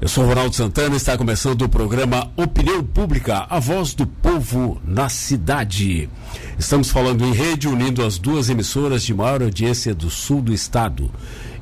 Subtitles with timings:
[0.00, 4.80] Eu sou Ronaldo Santana e está começando o programa Opinião Pública, a voz do povo
[4.82, 6.08] na cidade.
[6.58, 11.10] Estamos falando em rede, unindo as duas emissoras de maior audiência do sul do estado.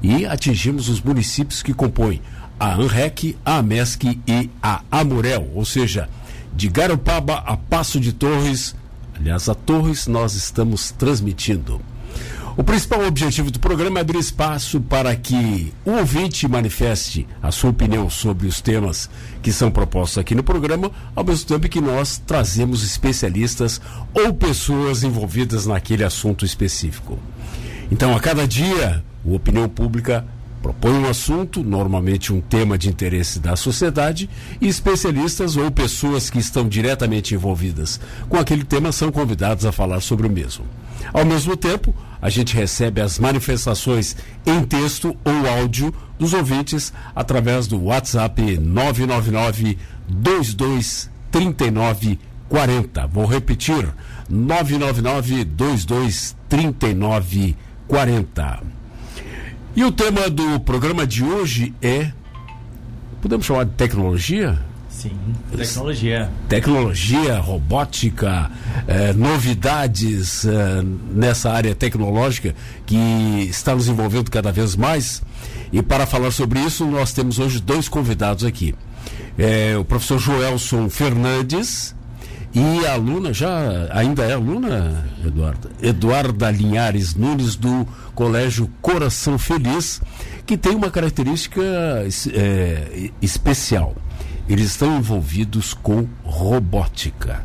[0.01, 2.23] E atingimos os municípios que compõem
[2.61, 6.09] a ANREC, a AMESC e a Amurel, ou seja,
[6.55, 8.73] de Garopaba a Passo de Torres.
[9.17, 11.81] Aliás, a Torres nós estamos transmitindo.
[12.59, 17.71] O principal objetivo do programa é abrir espaço para que o ouvinte manifeste a sua
[17.71, 19.09] opinião sobre os temas
[19.41, 23.81] que são propostos aqui no programa, ao mesmo tempo que nós trazemos especialistas
[24.13, 27.17] ou pessoas envolvidas naquele assunto específico.
[27.93, 30.27] Então, a cada dia, o Opinião Pública
[30.63, 34.29] propõe um assunto, normalmente um tema de interesse da sociedade,
[34.61, 40.01] e especialistas ou pessoas que estão diretamente envolvidas com aquele tema são convidados a falar
[40.01, 40.67] sobre o mesmo.
[41.13, 47.67] Ao mesmo tempo, a gente recebe as manifestações em texto ou áudio dos ouvintes através
[47.67, 53.07] do WhatsApp 999 2239 40.
[53.07, 53.89] Vou repetir:
[54.29, 58.78] 999 2239 40.
[59.77, 62.11] E o tema do programa de hoje é
[63.21, 64.59] podemos chamar de tecnologia?
[64.89, 65.13] Sim,
[65.57, 66.29] tecnologia.
[66.49, 68.51] Tecnologia, robótica,
[68.89, 72.97] eh, novidades eh, nessa área tecnológica que
[73.49, 75.23] está nos envolvendo cada vez mais.
[75.73, 78.75] E para falar sobre isso, nós temos hoje dois convidados aqui.
[79.39, 81.95] Eh, o professor Joelson Fernandes
[82.55, 85.71] e a aluna, já ainda é aluna, Eduarda?
[85.83, 90.01] Eduarda Linhares Nunes, do Colégio Coração Feliz,
[90.47, 91.63] que tem uma característica
[93.21, 93.95] especial
[94.49, 97.45] eles estão envolvidos com robótica.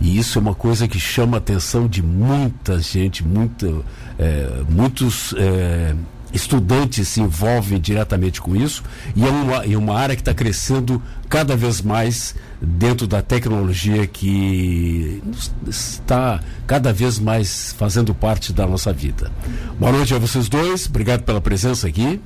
[0.00, 3.24] E isso é uma coisa que chama a atenção de muita gente,
[4.18, 5.94] é, muitos é,
[6.32, 8.82] estudantes se envolvem diretamente com isso,
[9.14, 14.06] e é uma, é uma área que está crescendo cada vez mais dentro da tecnologia
[14.06, 15.22] que
[15.66, 19.30] está cada vez mais fazendo parte da nossa vida.
[19.78, 22.20] Boa noite a vocês dois, obrigado pela presença aqui.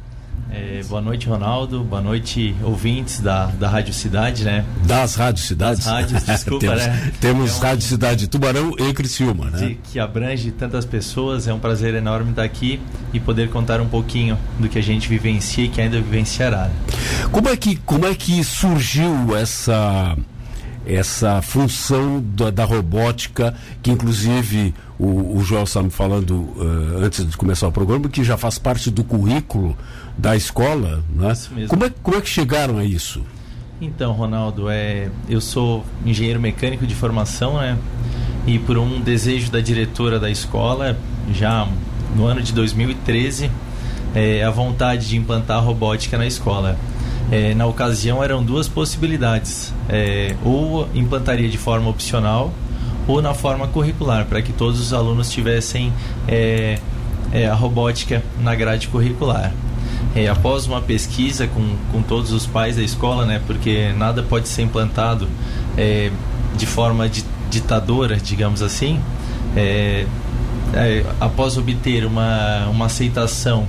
[0.56, 1.82] É, boa noite, Ronaldo.
[1.82, 4.64] Boa noite, ouvintes da, da Rádio Cidade, né?
[4.86, 5.84] Das Rádio Cidades?
[5.84, 7.12] Das rádios, desculpa, temos, né?
[7.20, 7.58] Temos é um...
[7.60, 9.58] Rádio Cidade Tubarão e Criciúma, né?
[9.58, 11.48] De, que abrange tantas pessoas.
[11.48, 12.80] É um prazer enorme estar aqui
[13.12, 16.70] e poder contar um pouquinho do que a gente vivencia e que ainda vivenciará.
[17.32, 20.16] Como é que, como é que surgiu essa
[20.86, 27.26] essa função da, da, robótica, que inclusive o, o Joel estava me falando uh, antes
[27.26, 29.76] de começar o programa, que já faz parte do currículo
[30.16, 31.32] da escola, né?
[31.32, 31.68] Isso mesmo.
[31.68, 33.22] Como é, como é que chegaram a isso?
[33.80, 37.76] Então, Ronaldo, é, eu sou engenheiro mecânico de formação, né?
[38.46, 40.96] E por um desejo da diretora da escola,
[41.32, 41.66] já
[42.14, 43.50] no ano de 2013,
[44.14, 46.78] é, a vontade de implantar a robótica na escola.
[47.32, 52.52] É, na ocasião eram duas possibilidades: é, ou implantaria de forma opcional
[53.06, 55.92] ou na forma curricular, para que todos os alunos tivessem
[56.26, 56.78] é,
[57.32, 59.52] é a robótica na grade curricular
[60.14, 64.48] é, após uma pesquisa com, com todos os pais da escola, né, porque nada pode
[64.48, 65.28] ser implantado
[65.76, 66.10] é,
[66.56, 67.10] de forma
[67.50, 69.00] ditadora, digamos assim,
[69.56, 70.06] é,
[70.72, 73.66] é, após obter uma, uma aceitação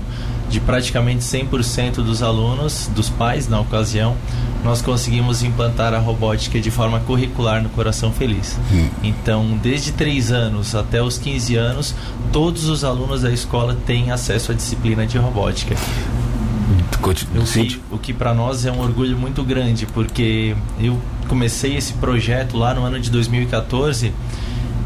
[0.50, 4.16] de praticamente 100% dos alunos, dos pais na ocasião,
[4.64, 8.58] nós conseguimos implantar a robótica de forma curricular no Coração Feliz.
[8.72, 8.90] Hum.
[9.04, 11.96] Então, desde 3 anos até os 15 anos,
[12.32, 15.76] todos os alunos da escola têm acesso à disciplina de robótica.
[17.64, 21.94] O que, o que para nós é um orgulho muito grande, porque eu comecei esse
[21.94, 24.14] projeto lá no ano de 2014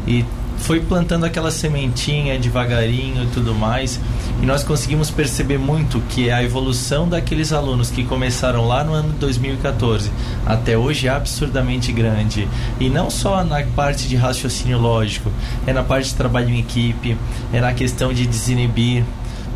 [0.06, 0.24] e
[0.60, 3.98] foi plantando aquela sementinha devagarinho e tudo mais.
[4.42, 9.12] E nós conseguimos perceber muito que a evolução daqueles alunos que começaram lá no ano
[9.12, 10.10] de 2014
[10.46, 12.46] até hoje é absurdamente grande.
[12.78, 15.30] E não só na parte de raciocínio lógico,
[15.66, 17.16] é na parte de trabalho em equipe,
[17.52, 19.04] é na questão de desinibir.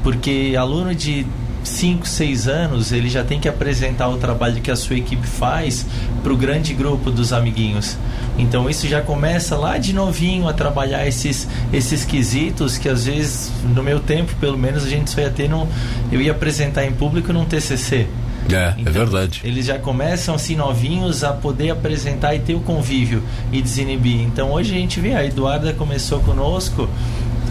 [0.02, 1.26] Porque aluno de
[1.64, 5.86] 5, 6 anos, ele já tem que apresentar o trabalho que a sua equipe faz
[6.22, 7.96] para o grande grupo dos amiguinhos.
[8.38, 13.50] Então isso já começa lá de novinho a trabalhar esses, esses quesitos que às vezes,
[13.74, 15.66] no meu tempo, pelo menos, a gente só ia ter no.
[16.12, 18.06] Eu ia apresentar em público num TCC.
[18.50, 19.40] É, é então, é verdade.
[19.44, 23.22] Eles já começam assim novinhos a poder apresentar e ter o convívio
[23.52, 24.20] e desinibir.
[24.20, 26.88] Então hoje a gente vê, a Eduarda começou conosco.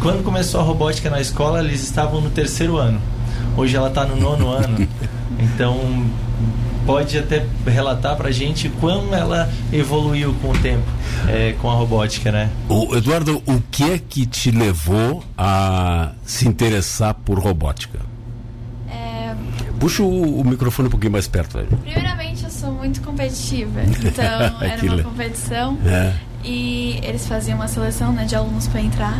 [0.01, 3.01] Quando começou a robótica na escola, eles estavam no terceiro ano.
[3.55, 4.87] Hoje ela está no nono ano.
[5.39, 6.05] Então,
[6.85, 10.85] pode até relatar para a gente como ela evoluiu com o tempo,
[11.27, 12.49] é, com a robótica, né?
[12.69, 17.99] O Eduardo, o que é que te levou a se interessar por robótica?
[18.89, 19.35] É...
[19.79, 21.59] Puxa o, o, microfone um pouquinho mais perto.
[21.59, 21.65] Aí.
[21.65, 23.81] Primeiramente, eu sou muito competitiva.
[24.03, 25.77] Então, era uma competição.
[25.85, 26.13] É.
[26.43, 29.17] E eles faziam uma seleção né, de alunos para entrar.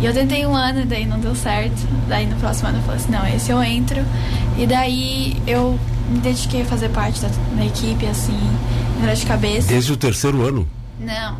[0.00, 1.86] E eu tentei um ano e daí não deu certo.
[2.08, 4.04] Daí no próximo ano eu falei assim, não, esse eu entro.
[4.56, 5.78] E daí eu
[6.10, 8.38] me dediquei a fazer parte da, da equipe, assim,
[9.14, 9.68] de cabeça.
[9.68, 10.68] Desde o terceiro ano?
[11.00, 11.36] Não.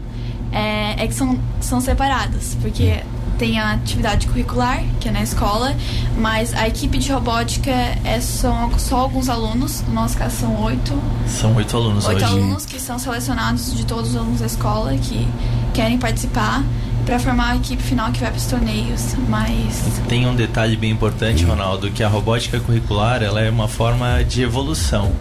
[0.52, 3.02] É, é que são, são separados, porque
[3.38, 5.74] tem a atividade curricular, que é na escola,
[6.16, 10.92] mas a equipe de robótica é só, só alguns alunos, no nosso caso são oito.
[11.26, 12.24] São oito alunos oito hoje.
[12.24, 15.26] alunos que são selecionados de todos os alunos da escola que
[15.72, 16.64] querem participar
[17.06, 19.14] para formar a equipe final que vai para os torneios.
[19.28, 24.22] Mas tem um detalhe bem importante, Ronaldo, que a robótica curricular ela é uma forma
[24.24, 25.12] de evolução.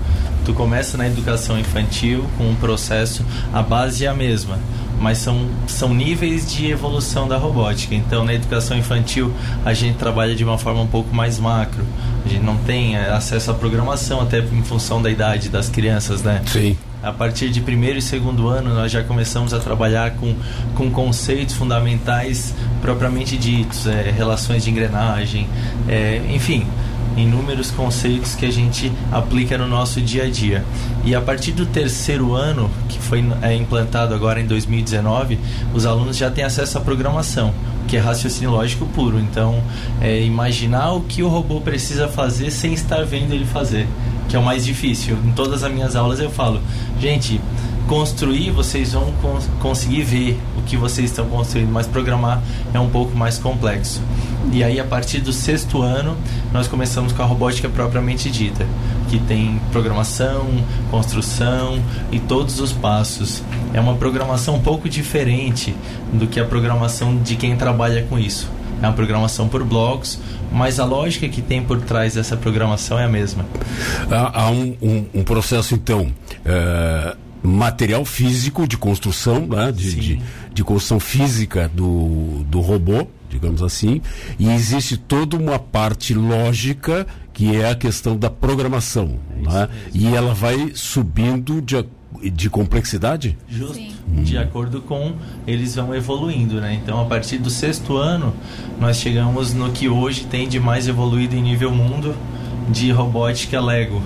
[0.43, 3.23] Tu começa na educação infantil com um processo,
[3.53, 4.57] a base é a mesma
[4.99, 7.93] mas são, são níveis de evolução da robótica.
[7.93, 9.31] Então, na educação infantil,
[9.65, 11.83] a gente trabalha de uma forma um pouco mais macro.
[12.25, 16.21] A gente não tem é, acesso à programação, até em função da idade das crianças,
[16.23, 16.41] né?
[16.45, 16.77] Sim.
[17.01, 20.35] A partir de primeiro e segundo ano, nós já começamos a trabalhar com,
[20.75, 25.47] com conceitos fundamentais propriamente ditos, é, relações de engrenagem,
[25.87, 26.65] é, enfim,
[27.17, 30.63] inúmeros conceitos que a gente aplica no nosso dia a dia.
[31.03, 35.39] E a partir do terceiro ano, que foi é, implantado agora em 2019,
[35.73, 37.53] os alunos já têm acesso à programação,
[37.87, 39.19] que é raciocínio lógico puro.
[39.19, 39.61] Então,
[39.99, 43.87] é imaginar o que o robô precisa fazer sem estar vendo ele fazer,
[44.29, 45.17] que é o mais difícil.
[45.25, 46.61] Em todas as minhas aulas eu falo,
[46.99, 47.41] gente,
[47.87, 52.43] construir vocês vão cons conseguir ver o que vocês estão construindo, mas programar
[52.73, 54.01] é um pouco mais complexo.
[54.51, 56.15] E aí, a partir do sexto ano,
[56.53, 58.65] nós começamos com a robótica propriamente dita,
[59.09, 60.47] que tem programação,
[60.91, 61.81] construção
[62.11, 63.41] e todos os passos.
[63.73, 65.75] É uma programação um pouco diferente
[66.13, 68.49] do que a programação de quem trabalha com isso.
[68.81, 70.19] É uma programação por blocos,
[70.51, 73.45] mas a lógica que tem por trás dessa programação é a mesma.
[74.09, 76.11] Há, há um, um, um, processo, então.
[76.45, 79.71] É material físico de construção, né?
[79.71, 80.21] de, de,
[80.53, 84.01] de, construção física do, do robô, digamos assim,
[84.39, 89.19] e existe toda uma parte lógica que é a questão da programação.
[89.39, 89.69] É né?
[89.93, 91.85] E ela vai subindo de,
[92.31, 93.37] de complexidade?
[93.47, 93.79] Justo.
[93.79, 94.23] Hum.
[94.23, 95.13] De acordo com
[95.45, 96.73] eles vão evoluindo, né?
[96.81, 98.33] Então, a partir do sexto ano,
[98.79, 102.15] nós chegamos no que hoje tem de mais evoluído em nível mundo
[102.69, 104.01] de robótica Lego,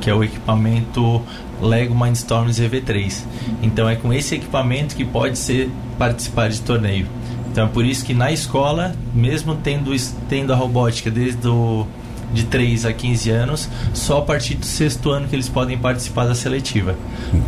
[0.00, 1.22] que é o equipamento
[1.60, 3.22] Lego Mindstorms EV3.
[3.62, 7.06] Então é com esse equipamento que pode ser participar de torneio.
[7.50, 9.90] Então é por isso que na escola, mesmo tendo,
[10.28, 11.86] tendo a robótica desde o,
[12.32, 16.26] de 3 a 15 anos, só a partir do sexto ano que eles podem participar
[16.26, 16.94] da seletiva.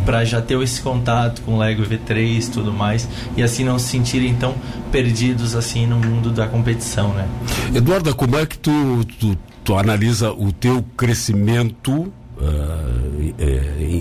[0.05, 3.07] Para já ter esse contato com Lego EV3 e tudo mais,
[3.37, 4.55] e assim não se sentirem tão
[4.91, 7.27] perdidos assim no mundo da competição, né?
[7.75, 13.33] Eduardo, como é que tu, tu, tu analisa o teu crescimento uh,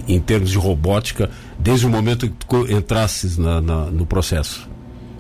[0.09, 4.69] em, termos de robótica desde o momento que tu entrasses na, na, no processo?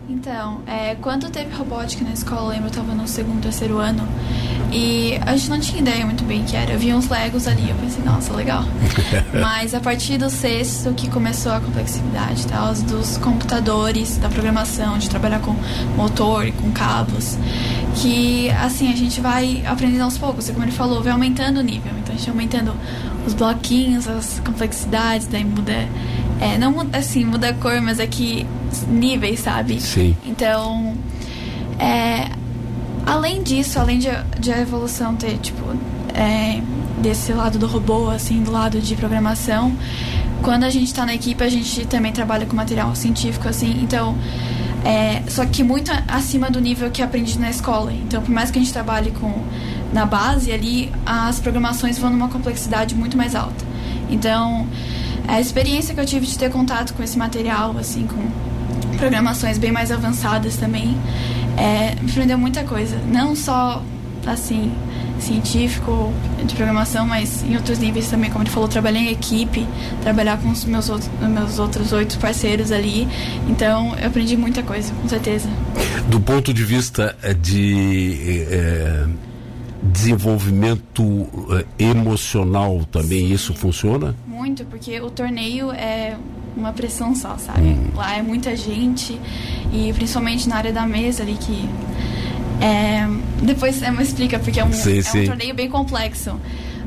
[0.08, 4.08] Então, é, quando teve robótica na escola, eu lembro, eu estava no segundo, terceiro ano,
[4.72, 6.72] e a gente não tinha ideia muito bem o que era.
[6.72, 8.64] Eu vi uns Legos ali, eu pensei, nossa, legal.
[9.38, 12.70] Mas a partir do sexto que começou a complexidade, tá?
[12.70, 15.54] Os dos computadores, da programação, de trabalhar com
[15.94, 17.36] motor e com cabos,
[17.96, 21.92] que assim, a gente vai aprendendo aos poucos, como ele falou, vai aumentando o nível.
[21.98, 22.74] Então a gente vai aumentando
[23.28, 25.88] os bloquinhos, as complexidades, daí muda.
[26.40, 28.46] É, não muda assim, muda a cor, mas é que
[28.88, 29.80] níveis, sabe?
[29.80, 30.16] Sim.
[30.24, 30.94] Então,
[31.78, 32.30] é,
[33.04, 35.62] além disso, além de, de a evolução ter, tipo,
[36.14, 36.62] é,
[37.00, 39.76] desse lado do robô, assim, do lado de programação,
[40.42, 44.16] quando a gente está na equipe, a gente também trabalha com material científico, assim, então.
[44.84, 47.92] É, só que muito acima do nível que aprendi na escola.
[47.92, 49.42] Então, por mais que a gente trabalhe com
[49.92, 53.64] na base ali, as programações vão numa complexidade muito mais alta.
[54.10, 54.66] Então,
[55.26, 59.70] a experiência que eu tive de ter contato com esse material, assim, com programações bem
[59.70, 60.96] mais avançadas também,
[61.56, 62.98] é, me aprendeu muita coisa.
[63.10, 63.82] Não só,
[64.26, 64.72] assim,
[65.20, 66.12] científico,
[66.44, 69.66] de programação, mas em outros níveis também, como ele falou, trabalhar em equipe,
[70.02, 73.08] trabalhar com os meus outros, meus outros oito parceiros ali.
[73.48, 75.48] Então, eu aprendi muita coisa, com certeza.
[76.08, 78.46] Do ponto de vista eh, de.
[78.50, 79.27] É
[79.82, 84.14] desenvolvimento eh, emocional também Sim, isso funciona?
[84.26, 86.16] Muito, porque o torneio é
[86.56, 87.60] uma pressão só, sabe?
[87.68, 87.90] Hum.
[87.94, 89.18] Lá é muita gente
[89.72, 91.68] e principalmente na área da mesa ali que
[92.60, 93.06] é,
[93.42, 96.38] depois me explica porque é um, sim, é um torneio bem complexo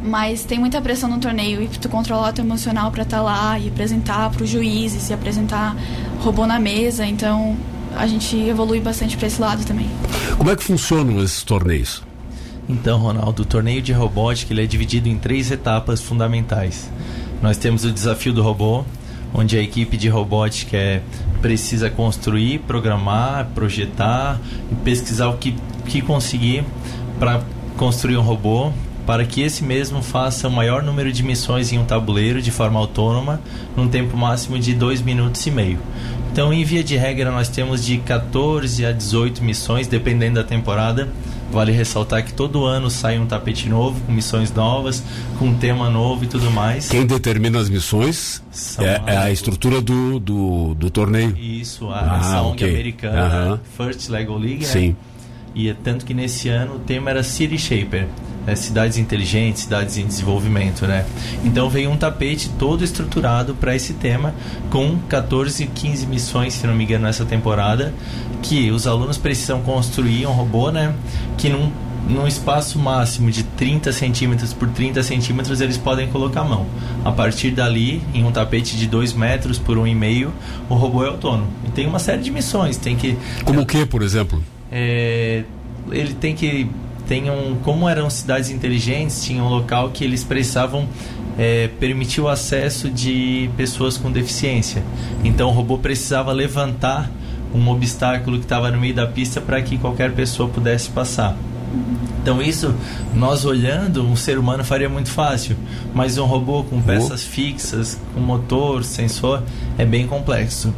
[0.03, 3.23] mas tem muita pressão no torneio e tu controlar o teu emocional para estar tá
[3.23, 5.75] lá e apresentar para os juízes e apresentar
[6.19, 7.55] robô na mesa então
[7.95, 9.87] a gente evolui bastante para esse lado também
[10.37, 12.03] como é que funcionam esses torneios
[12.69, 16.89] então, Ronaldo, o torneio de robótica ele é dividido em três etapas fundamentais.
[17.41, 18.83] Nós temos o desafio do robô,
[19.33, 21.01] onde a equipe de robótica é,
[21.41, 24.39] precisa construir, programar, projetar
[24.71, 26.63] e pesquisar o que, que conseguir
[27.19, 27.41] para
[27.77, 28.71] construir um robô
[29.05, 32.79] para que esse mesmo faça o maior número de missões em um tabuleiro de forma
[32.79, 33.41] autônoma,
[33.75, 35.79] num tempo máximo de 2 minutos e meio.
[36.31, 41.09] Então, em via de regra, nós temos de 14 a 18 missões, dependendo da temporada.
[41.51, 45.03] Vale ressaltar que todo ano sai um tapete novo, com missões novas,
[45.37, 46.87] com um tema novo e tudo mais.
[46.87, 48.41] Quem determina as missões
[48.79, 51.35] é, é, a estrutura do, do, do torneio.
[51.37, 52.69] Isso, a, ah, essa ONG okay.
[52.69, 54.65] americana, First Lego League.
[54.65, 54.89] Sim.
[54.89, 54.95] Né?
[55.53, 58.07] E é tanto que nesse ano o tema era City Shaper
[58.47, 61.05] é, cidades inteligentes, cidades em desenvolvimento, né?
[61.43, 64.33] Então veio um tapete todo estruturado para esse tema,
[64.69, 67.93] com 14, 15 missões, se não me engano, nessa temporada,
[68.41, 70.93] que os alunos precisam construir um robô, né?
[71.37, 71.71] Que num,
[72.09, 76.65] num espaço máximo de 30 centímetros por 30 centímetros eles podem colocar a mão.
[77.05, 80.27] A partir dali, em um tapete de 2 metros por 1,5,
[80.69, 81.47] um o robô é autônomo.
[81.67, 83.17] E tem uma série de missões, tem que...
[83.45, 84.43] Como o que, por exemplo?
[84.71, 85.43] É,
[85.91, 86.69] ele tem que
[87.11, 90.87] tenham, como eram cidades inteligentes, tinha um local que eles precisavam
[91.37, 94.81] é, permitir o acesso de pessoas com deficiência.
[95.21, 97.11] Então o robô precisava levantar
[97.53, 101.35] um obstáculo que estava no meio da pista para que qualquer pessoa pudesse passar.
[102.21, 102.73] Então isso,
[103.13, 105.57] nós olhando, um ser humano faria muito fácil,
[105.93, 109.43] mas um robô com peças fixas, com motor, sensor,
[109.77, 110.73] é bem complexo.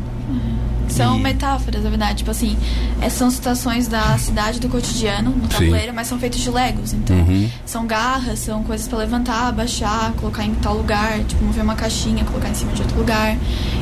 [0.95, 1.21] São e...
[1.21, 2.19] metáforas, na verdade.
[2.19, 2.57] Tipo assim,
[3.01, 5.95] é, são situações da cidade, do cotidiano, no tabuleiro, Sim.
[5.95, 6.93] mas são feitos de legos.
[6.93, 7.49] Então, uhum.
[7.65, 12.23] são garras, são coisas para levantar, baixar, colocar em tal lugar, tipo, mover uma caixinha,
[12.25, 13.37] colocar em cima de outro lugar.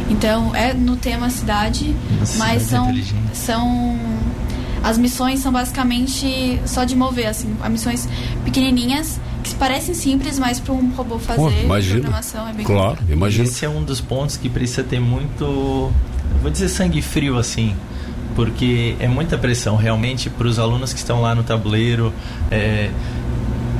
[0.09, 2.93] Então, é no tema cidade, Nossa, mas são,
[3.33, 3.99] são
[4.83, 8.07] as missões são basicamente só de mover, assim, missões
[8.43, 13.43] pequenininhas que parecem simples, mas para um robô fazer Pô, programação é bem Claro, imagina.
[13.47, 15.91] Esse é um dos pontos que precisa ter muito
[16.41, 17.75] vou dizer sangue frio assim,
[18.35, 22.13] porque é muita pressão realmente para os alunos que estão lá no tabuleiro,
[22.49, 22.89] é,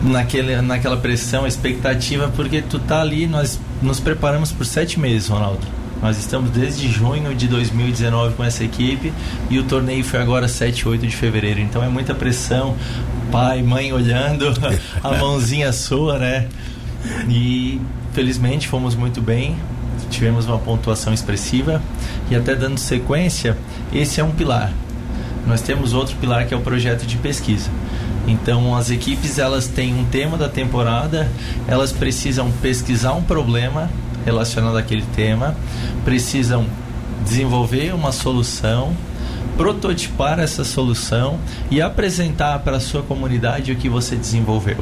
[0.04, 5.66] naquele, naquela pressão, expectativa, porque tu tá ali, nós nos preparamos por sete meses, Ronaldo.
[6.02, 9.14] Nós estamos desde junho de 2019 com essa equipe
[9.52, 11.60] e o torneio foi agora 7 8 de fevereiro.
[11.60, 12.76] Então é muita pressão,
[13.32, 14.52] pai, mãe olhando,
[15.04, 16.48] a mãozinha sua, né?
[17.30, 17.80] E
[18.14, 19.56] felizmente fomos muito bem
[20.12, 21.82] tivemos uma pontuação expressiva
[22.30, 23.58] e até dando sequência,
[23.94, 24.72] esse é um pilar.
[25.48, 27.70] Nós temos outro pilar que é o projeto de pesquisa.
[28.28, 31.30] Então as equipes elas têm um tema da temporada,
[31.68, 33.90] elas precisam pesquisar um problema
[34.24, 35.56] relacionado àquele tema,
[36.06, 36.66] precisam
[37.24, 38.96] desenvolver uma solução,
[39.58, 41.40] prototipar essa solução
[41.70, 44.78] e apresentar para a sua comunidade o que você desenvolveu.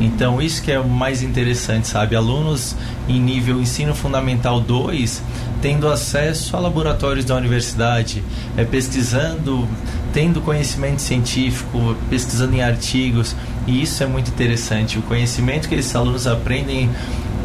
[0.00, 2.16] Então, isso que é o mais interessante, sabe?
[2.16, 2.74] Alunos
[3.08, 5.22] em nível ensino fundamental 2
[5.64, 8.22] tendo acesso a laboratórios da universidade,
[8.54, 9.66] é, pesquisando,
[10.12, 13.34] tendo conhecimento científico, pesquisando em artigos,
[13.66, 14.98] e isso é muito interessante.
[14.98, 16.90] O conhecimento que esses alunos aprendem,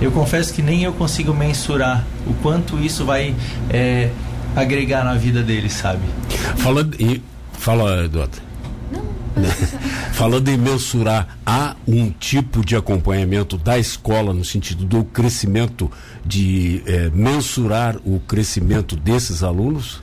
[0.02, 3.34] eu confesso que nem eu consigo mensurar o quanto isso vai
[3.70, 4.10] é,
[4.54, 6.02] agregar na vida deles, sabe?
[6.58, 7.22] Fala, e,
[7.54, 8.49] fala Eduardo.
[10.14, 15.92] Falando em mensurar, há um tipo de acompanhamento da escola no sentido do crescimento,
[16.26, 20.02] de eh, mensurar o crescimento desses alunos?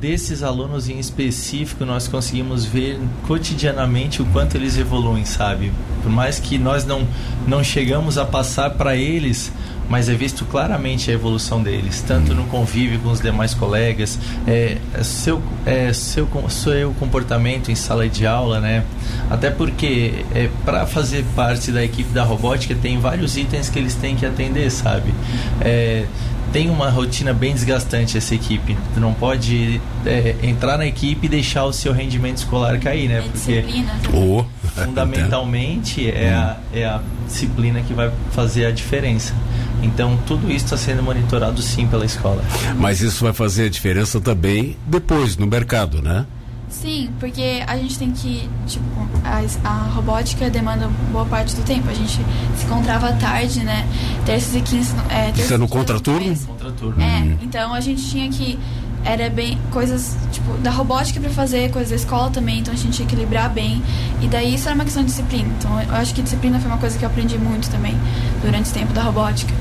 [0.00, 5.72] Desses alunos em específico, nós conseguimos ver cotidianamente o quanto eles evoluem, sabe?
[6.02, 7.06] Por mais que nós não,
[7.46, 9.50] não chegamos a passar para eles
[9.90, 14.78] mas é visto claramente a evolução deles, tanto no convívio com os demais colegas, é,
[14.94, 18.84] é seu, é, seu, seu comportamento em sala de aula, né?
[19.28, 23.96] Até porque é, para fazer parte da equipe da robótica tem vários itens que eles
[23.96, 25.12] têm que atender, sabe?
[25.60, 26.06] É,
[26.52, 28.76] tem uma rotina bem desgastante essa equipe.
[28.94, 33.18] Tu não pode é, entrar na equipe e deixar o seu rendimento escolar cair, né?
[33.18, 33.64] É Porque
[34.12, 34.44] oh.
[34.84, 39.34] fundamentalmente é a, é a disciplina que vai fazer a diferença.
[39.82, 42.42] Então tudo isso está sendo monitorado sim pela escola.
[42.76, 46.26] Mas isso vai fazer a diferença também depois no mercado, né?
[46.70, 48.84] Sim, porque a gente tem que, tipo,
[49.24, 51.90] a, a robótica demanda boa parte do tempo.
[51.90, 52.20] A gente
[52.56, 53.84] se encontrava à tarde, né?
[54.24, 54.94] Terças e quintas.
[55.10, 56.36] É, terças Isso é no contraturno?
[56.46, 57.02] Contraturno.
[57.02, 58.56] É, então a gente tinha que
[59.04, 62.96] era bem coisas tipo da robótica para fazer coisas da escola também então a gente
[62.96, 63.82] tinha que equilibrar bem.
[64.20, 65.48] E daí isso era uma questão de disciplina.
[65.58, 67.96] Então eu acho que disciplina foi uma coisa que eu aprendi muito também
[68.42, 69.52] durante o tempo da robótica.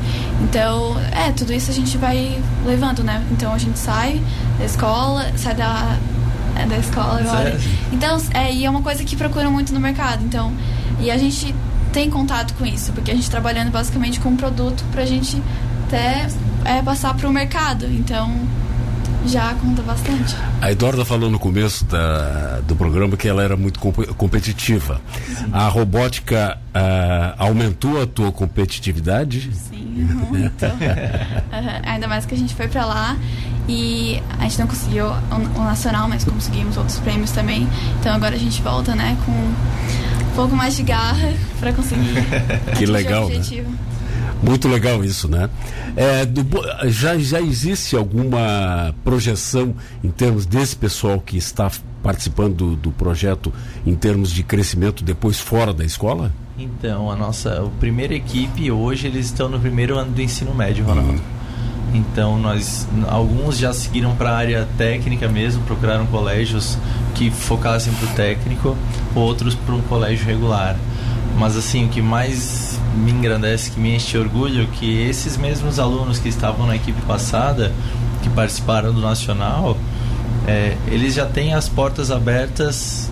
[0.43, 3.23] Então é tudo isso a gente vai levando né?
[3.31, 4.21] Então a gente sai
[4.57, 5.97] da escola sai da
[6.57, 7.57] é, da escola agora.
[7.57, 7.59] Sério?
[7.91, 10.23] então é e é uma coisa que procuram muito no mercado.
[10.23, 10.53] Então
[10.99, 11.55] e a gente
[11.93, 15.41] tem contato com isso porque a gente trabalhando basicamente com um produto para a gente
[15.87, 16.27] até
[16.65, 17.85] é, passar para o mercado.
[17.85, 18.31] Então,
[19.25, 20.35] já conta bastante.
[20.61, 25.01] A Eduarda falou no começo da, do programa que ela era muito comp competitiva.
[25.25, 25.49] Sim.
[25.51, 29.51] A robótica uh, aumentou a tua competitividade?
[29.53, 30.65] Sim, muito.
[30.65, 30.71] uhum.
[31.85, 33.17] Ainda mais que a gente foi para lá
[33.67, 37.67] e a gente não conseguiu o, o, nacional, mas conseguimos outros prêmios também.
[37.99, 42.15] Então agora a gente volta, né, com um pouco mais de garra para conseguir.
[42.77, 43.41] que legal, né?
[44.41, 45.49] Muito legal isso, né?
[45.95, 46.45] É, do,
[46.89, 51.69] já, já existe alguma projeção em termos desse pessoal que está
[52.01, 53.53] participando do, do, projeto
[53.85, 56.31] em termos de crescimento depois fora da escola?
[56.57, 60.85] Então, a nossa a primeira equipe hoje eles estão no primeiro ano do ensino médio,
[60.85, 61.11] Ronaldo.
[61.11, 61.39] Uhum.
[61.93, 66.77] Então nós alguns já seguiram para a área técnica mesmo, procuraram colégios
[67.15, 68.77] que focassem para o técnico,
[69.15, 70.77] outros para um colégio regular.
[71.37, 75.79] Mas assim, o que mais me engrandece, que me enche de orgulho, que esses mesmos
[75.79, 77.71] alunos que estavam na equipe passada,
[78.21, 79.77] que participaram do Nacional,
[80.47, 83.09] é, eles já têm as portas abertas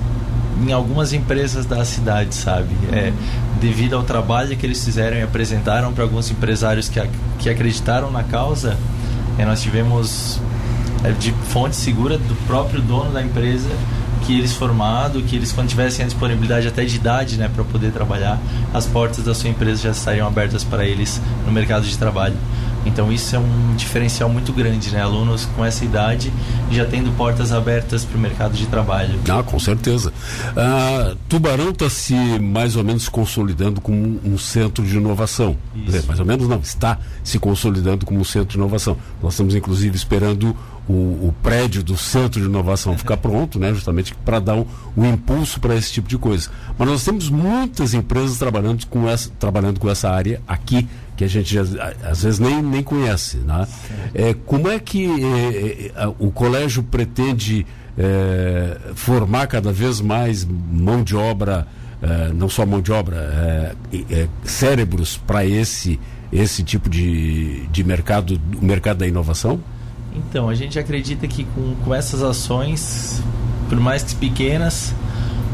[0.65, 2.69] em algumas empresas da cidade, sabe?
[2.91, 3.13] É,
[3.59, 6.99] devido ao trabalho que eles fizeram e apresentaram para alguns empresários que,
[7.39, 8.77] que acreditaram na causa,
[9.37, 10.39] é, nós tivemos
[11.03, 13.69] é, de fonte segura do próprio dono da empresa
[14.27, 17.93] que eles formado, que eles quando tivessem a disponibilidade até de idade, né, para poder
[17.93, 18.37] trabalhar,
[18.73, 22.35] as portas da sua empresa já estariam abertas para eles no mercado de trabalho.
[22.85, 25.01] Então isso é um diferencial muito grande, né?
[25.01, 26.31] Alunos com essa idade
[26.71, 29.19] já tendo portas abertas para o mercado de trabalho.
[29.29, 30.11] Ah, com certeza.
[30.55, 35.57] Ah, Tubarão está se mais ou menos consolidando como um, centro de inovação.
[35.75, 38.97] Dizer, mais ou menos não, está se consolidando como um centro de inovação.
[39.21, 40.55] Nós estamos inclusive esperando
[40.87, 44.65] o, o, prédio do centro de inovação ficar pronto, né, justamente para dar um,
[44.95, 46.49] um impulso para esse tipo de coisa.
[46.77, 51.27] Mas nós temos muitas empresas trabalhando com essa, trabalhando com essa área aqui que a
[51.27, 53.37] gente às vezes nem, nem conhece.
[53.37, 53.67] Né?
[54.13, 57.65] É, como é que é, é, o colégio pretende
[57.97, 61.67] é, formar cada vez mais mão de obra,
[62.01, 65.99] é, não só mão de obra, é, cérebros para esse,
[66.31, 69.59] esse tipo de, de mercado, o mercado da inovação?
[70.17, 73.21] Então, a gente acredita que com, com essas ações,
[73.69, 74.93] por mais que pequenas,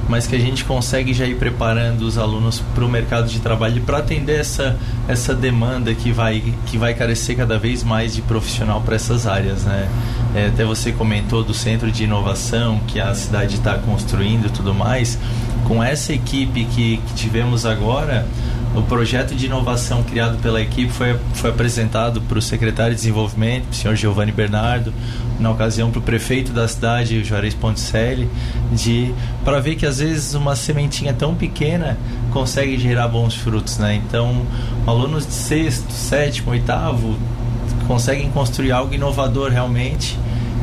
[0.07, 3.81] mas que a gente consegue já ir preparando os alunos para o mercado de trabalho
[3.83, 8.81] para atender essa, essa demanda que vai, que vai carecer cada vez mais de profissional
[8.81, 9.63] para essas áreas.
[9.63, 9.87] Né?
[10.35, 14.73] É, até você comentou do centro de inovação que a cidade está construindo e tudo
[14.73, 15.17] mais.
[15.65, 18.25] Com essa equipe que, que tivemos agora,
[18.75, 23.71] o projeto de inovação criado pela equipe foi, foi apresentado para o secretário de desenvolvimento,
[23.71, 24.93] o senhor Giovanni Bernardo,
[25.39, 28.27] na ocasião para o prefeito da cidade, Juarez Ponticelli,
[28.71, 31.97] de para ver que às vezes uma sementinha tão pequena
[32.31, 33.95] consegue gerar bons frutos, né?
[33.95, 34.45] Então,
[34.87, 37.17] alunos de sexto, sétimo, oitavo
[37.87, 40.17] conseguem construir algo inovador realmente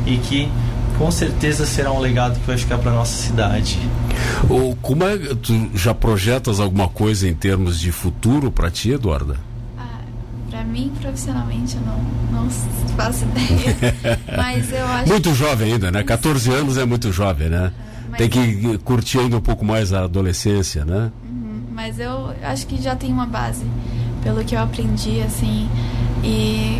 [0.05, 0.49] e que
[1.01, 3.79] com certeza será um legado que vai ficar para nossa cidade.
[4.47, 9.35] O, como é tu já projetas alguma coisa em termos de futuro para ti, Eduarda?
[9.79, 10.01] Ah,
[10.47, 12.49] para mim, profissionalmente, eu não, não
[12.95, 13.95] faço ideia.
[14.37, 15.09] mas eu acho.
[15.09, 16.03] Muito jovem ainda, né?
[16.03, 17.73] 14 anos é muito jovem, né?
[18.07, 18.19] Mas...
[18.19, 21.11] Tem que curtir ainda um pouco mais a adolescência, né?
[21.27, 23.65] Uhum, mas eu acho que já tem uma base,
[24.21, 25.67] pelo que eu aprendi, assim.
[26.23, 26.79] E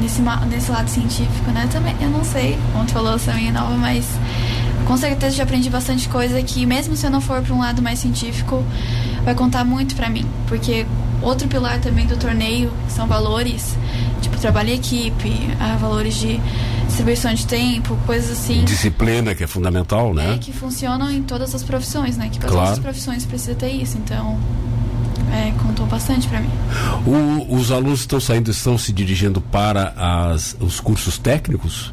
[0.00, 1.68] nesse, nesse lado científico, né?
[1.70, 4.04] Também, eu não sei, tu falou, também é nova, mas
[4.86, 7.82] com certeza já aprendi bastante coisa que mesmo se eu não for para um lado
[7.82, 8.64] mais científico,
[9.24, 10.86] vai contar muito para mim, porque
[11.20, 13.76] outro pilar também do torneio são valores,
[14.22, 16.40] tipo trabalho em equipe, ah, valores de
[16.86, 18.64] distribuição de tempo, coisas assim.
[18.64, 20.34] Disciplina que é fundamental, né?
[20.34, 22.28] É, que funcionam em todas as profissões, né?
[22.30, 22.66] Que para claro.
[22.66, 24.38] todas as profissões precisa ter isso, então
[25.32, 26.50] é, contou bastante para mim.
[27.06, 31.92] O, os alunos estão saindo, estão se dirigindo para as, os cursos técnicos?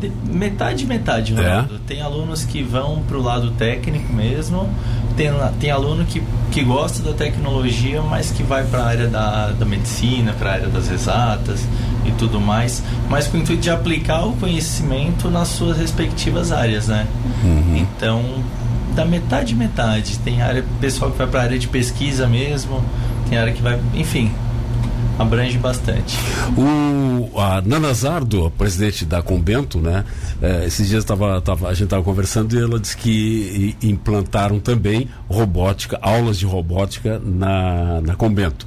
[0.00, 1.36] De, metade, metade, é?
[1.36, 1.74] Ronaldo.
[1.76, 1.78] É.
[1.86, 4.68] Tem alunos que vão para o lado técnico mesmo,
[5.16, 9.50] tem, tem aluno que, que gosta da tecnologia, mas que vai para a área da,
[9.50, 11.66] da medicina, para a área das exatas
[12.04, 16.88] e tudo mais, mas com o intuito de aplicar o conhecimento nas suas respectivas áreas,
[16.88, 17.06] né?
[17.44, 17.76] Uhum.
[17.76, 18.22] Então,
[18.94, 20.18] da metade metade.
[20.18, 22.82] Tem área pessoal que vai para área de pesquisa mesmo,
[23.28, 24.30] tem área que vai, enfim,
[25.18, 26.16] abrange bastante.
[26.56, 30.04] O a Nana Zardo, a presidente da Convento, né?
[30.40, 35.08] É, esses dias tava, tava, a gente estava conversando e ela disse que implantaram também
[35.28, 38.66] robótica, aulas de robótica na, na Convento.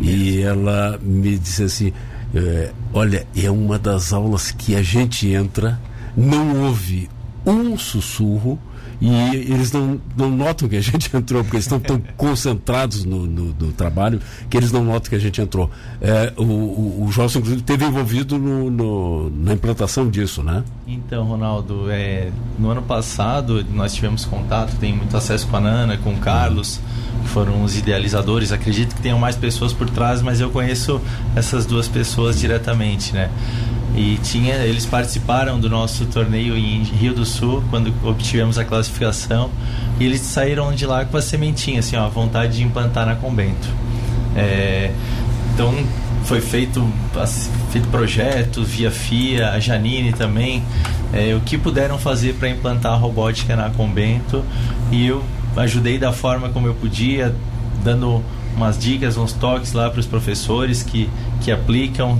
[0.00, 1.92] E ela me disse assim,
[2.34, 5.80] é, olha, é uma das aulas que a gente entra,
[6.16, 7.08] não ouve
[7.46, 8.58] um sussurro,
[9.00, 13.26] e eles não, não notam que a gente entrou, porque eles estão tão concentrados no,
[13.26, 15.70] no, no, trabalho que eles não notam que a gente entrou.
[16.00, 20.64] É, o, o, o Josson, inclusive, esteve envolvido no, no, na implantação disso, né?
[20.86, 25.96] Então, Ronaldo, é, no ano passado nós tivemos contato, tem muito acesso com a Nana,
[25.96, 26.80] com o Carlos,
[27.22, 28.52] que foram os idealizadores.
[28.52, 31.00] Acredito que tenham mais pessoas por trás, mas eu conheço
[31.34, 33.30] essas duas pessoas diretamente, né?
[33.96, 39.50] E tinha, eles participaram do nosso torneio em Rio do Sul, quando obtivemos a classificação.
[40.00, 43.14] E eles saíram de lá com a sementinha, assim, ó, a vontade de implantar na
[43.14, 43.68] Convento.
[44.34, 44.90] É,
[45.52, 45.72] então,
[46.24, 46.84] foi feito,
[47.70, 50.64] feito projeto via FIA, a Janine também,
[51.12, 54.44] é, o que puderam fazer para implantar a robótica na Convento.
[54.90, 55.22] E eu
[55.56, 57.32] ajudei da forma como eu podia,
[57.84, 58.24] dando
[58.56, 61.08] umas dicas, uns toques lá para os professores que,
[61.40, 62.18] que aplicam,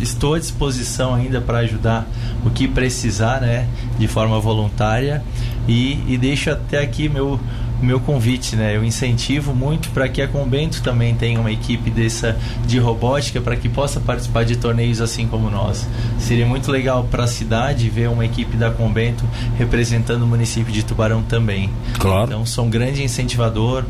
[0.00, 2.06] estou à disposição ainda para ajudar
[2.44, 5.22] o que precisar, né, de forma voluntária
[5.68, 7.38] e, e deixo até aqui meu
[7.82, 8.76] meu convite, né?
[8.76, 13.56] Eu incentivo muito para que a Convento também tenha uma equipe dessa de robótica para
[13.56, 15.86] que possa participar de torneios assim como nós.
[16.18, 19.24] Seria muito legal para a cidade ver uma equipe da Convento
[19.58, 21.68] representando o município de Tubarão também.
[21.98, 22.26] Claro.
[22.26, 23.84] Então, sou um grande incentivador.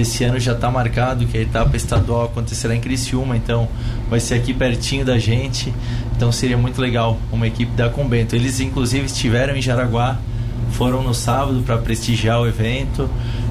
[0.00, 3.68] Esse ano já está marcado que a etapa estadual acontecerá em Criciúma, então
[4.10, 5.72] vai ser aqui pertinho da gente.
[6.14, 8.36] Então seria muito legal uma equipe da Convento.
[8.36, 10.18] Eles inclusive estiveram em Jaraguá,
[10.72, 13.08] foram no sábado para prestigiar o evento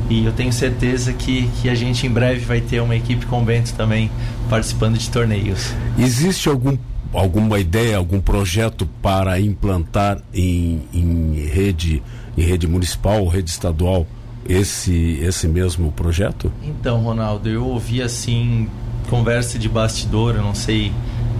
[0.10, 3.74] e eu tenho certeza que, que a gente em breve vai ter uma equipe Convento
[3.74, 4.12] também
[4.50, 5.74] participando de torneios.
[5.98, 6.78] Existe algum
[7.14, 12.04] alguma ideia, algum projeto para implantar em, em rede
[12.38, 14.06] em rede municipal, rede estadual
[14.48, 16.52] esse esse mesmo projeto?
[16.64, 18.70] Então, Ronaldo, eu ouvi assim
[19.10, 20.92] conversa de bastidor, eu não sei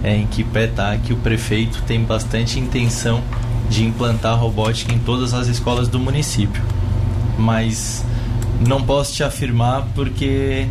[0.02, 3.22] é, em que pé tá, que o prefeito tem bastante intenção
[3.68, 6.62] de implantar robótica em todas as escolas do município.
[7.38, 8.04] Mas
[8.66, 10.66] não posso te afirmar porque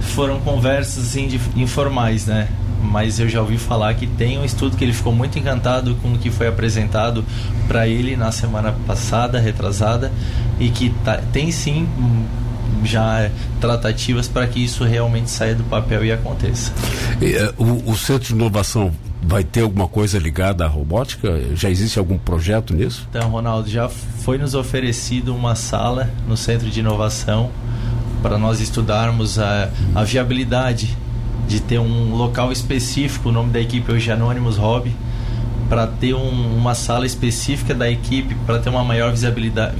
[0.00, 2.48] foram conversas assim, informais, né?
[2.84, 6.12] Mas eu já ouvi falar que tem um estudo que ele ficou muito encantado com
[6.12, 7.24] o que foi apresentado
[7.66, 10.12] para ele na semana passada, retrasada,
[10.60, 11.88] e que tá, tem sim
[12.84, 16.72] já tratativas para que isso realmente saia do papel e aconteça.
[17.20, 18.92] E, uh, o, o, Centro de Inovação
[19.22, 21.40] vai ter alguma coisa ligada à robótica?
[21.54, 23.06] Já existe algum projeto nisso?
[23.08, 27.50] Então, Ronaldo, já foi nos oferecido uma sala no Centro de Inovação
[28.22, 30.96] para nós estudarmos a, a viabilidade
[31.46, 34.94] de ter um local específico, o nome da equipe hoje é Anonymous Hobby,
[35.68, 39.74] para ter um, uma sala específica da equipe, para ter uma maior visibilidade,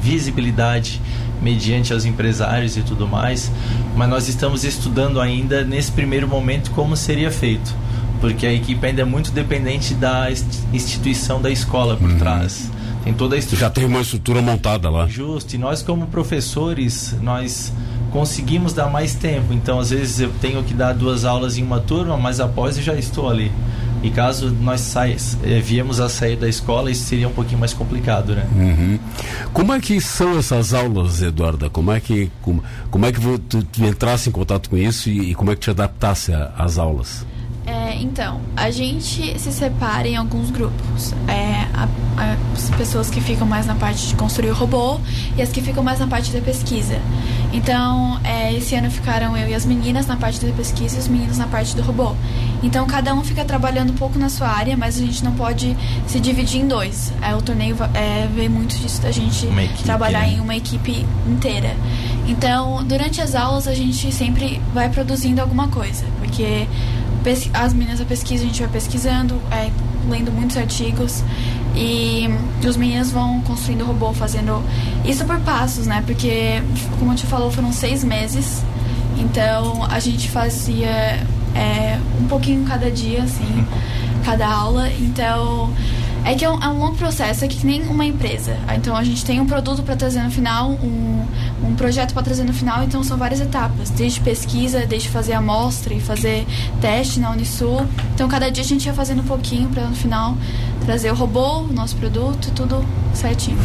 [0.00, 1.00] visibilidade
[1.42, 3.50] mediante aos empresários e tudo mais.
[3.96, 7.74] Mas nós estamos estudando ainda nesse primeiro momento como seria feito,
[8.20, 10.28] porque a equipe ainda é muito dependente da
[10.72, 12.18] instituição da escola por uhum.
[12.18, 12.70] trás.
[13.06, 13.60] Tem toda a estrutura.
[13.60, 15.06] Já tem uma estrutura montada lá.
[15.06, 15.54] Justo.
[15.54, 17.72] E nós como professores, nós
[18.10, 19.52] conseguimos dar mais tempo.
[19.52, 22.82] Então, às vezes eu tenho que dar duas aulas em uma turma, mas após eu
[22.82, 23.52] já estou ali.
[24.02, 27.72] E caso nós sai, eh, viemos a sair da escola, isso seria um pouquinho mais
[27.72, 28.44] complicado, né?
[28.52, 28.98] Uhum.
[29.52, 31.70] Como é que são essas aulas, Eduarda?
[31.70, 35.30] Como é que como, como é que tu, tu entrasse em contato com isso e,
[35.30, 37.24] e como é que te adaptasse às aulas?
[37.86, 41.14] É, então, a gente se separa em alguns grupos.
[41.28, 41.84] É, a,
[42.16, 44.98] a, as pessoas que ficam mais na parte de construir o robô
[45.36, 47.00] e as que ficam mais na parte da pesquisa.
[47.52, 51.06] Então, é, esse ano ficaram eu e as meninas na parte da pesquisa e os
[51.06, 52.16] meninos na parte do robô.
[52.60, 55.76] Então, cada um fica trabalhando um pouco na sua área, mas a gente não pode
[56.08, 57.12] se dividir em dois.
[57.22, 60.32] É, o torneio é, vê muito disso da gente equipe, trabalhar né?
[60.32, 61.76] em uma equipe inteira.
[62.26, 66.66] Então, durante as aulas, a gente sempre vai produzindo alguma coisa, porque
[67.52, 69.70] as meninas da pesquisa, a gente vai pesquisando, é,
[70.08, 71.24] lendo muitos artigos
[71.74, 72.28] e
[72.66, 74.62] os meninos vão construindo robô, fazendo
[75.04, 76.02] isso por passos, né?
[76.06, 76.62] Porque,
[76.98, 78.62] como a gente falou, foram seis meses,
[79.18, 81.20] então a gente fazia
[81.54, 83.66] é, um pouquinho cada dia, assim,
[84.24, 85.72] cada aula, então
[86.26, 88.58] é que é um, é um longo processo, é que nem uma empresa.
[88.74, 91.24] Então a gente tem um produto para trazer no final, um,
[91.62, 95.94] um projeto para trazer no final, então são várias etapas, desde pesquisa, desde fazer amostra
[95.94, 96.44] e fazer
[96.80, 97.86] teste na Unisul.
[98.14, 100.36] Então cada dia a gente ia fazendo um pouquinho para no final
[100.86, 103.58] trazer o robô, o nosso produto, tudo certinho.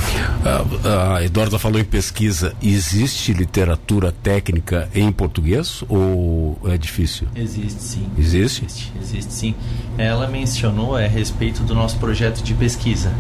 [0.84, 2.54] A, a Eduarda falou em pesquisa.
[2.62, 7.28] Existe literatura técnica em português ou é difícil?
[7.36, 8.08] Existe sim.
[8.18, 8.66] Existe?
[8.66, 9.56] Existe, existe sim.
[10.00, 13.14] Ela mencionou é, a respeito do nosso projeto de pesquisa.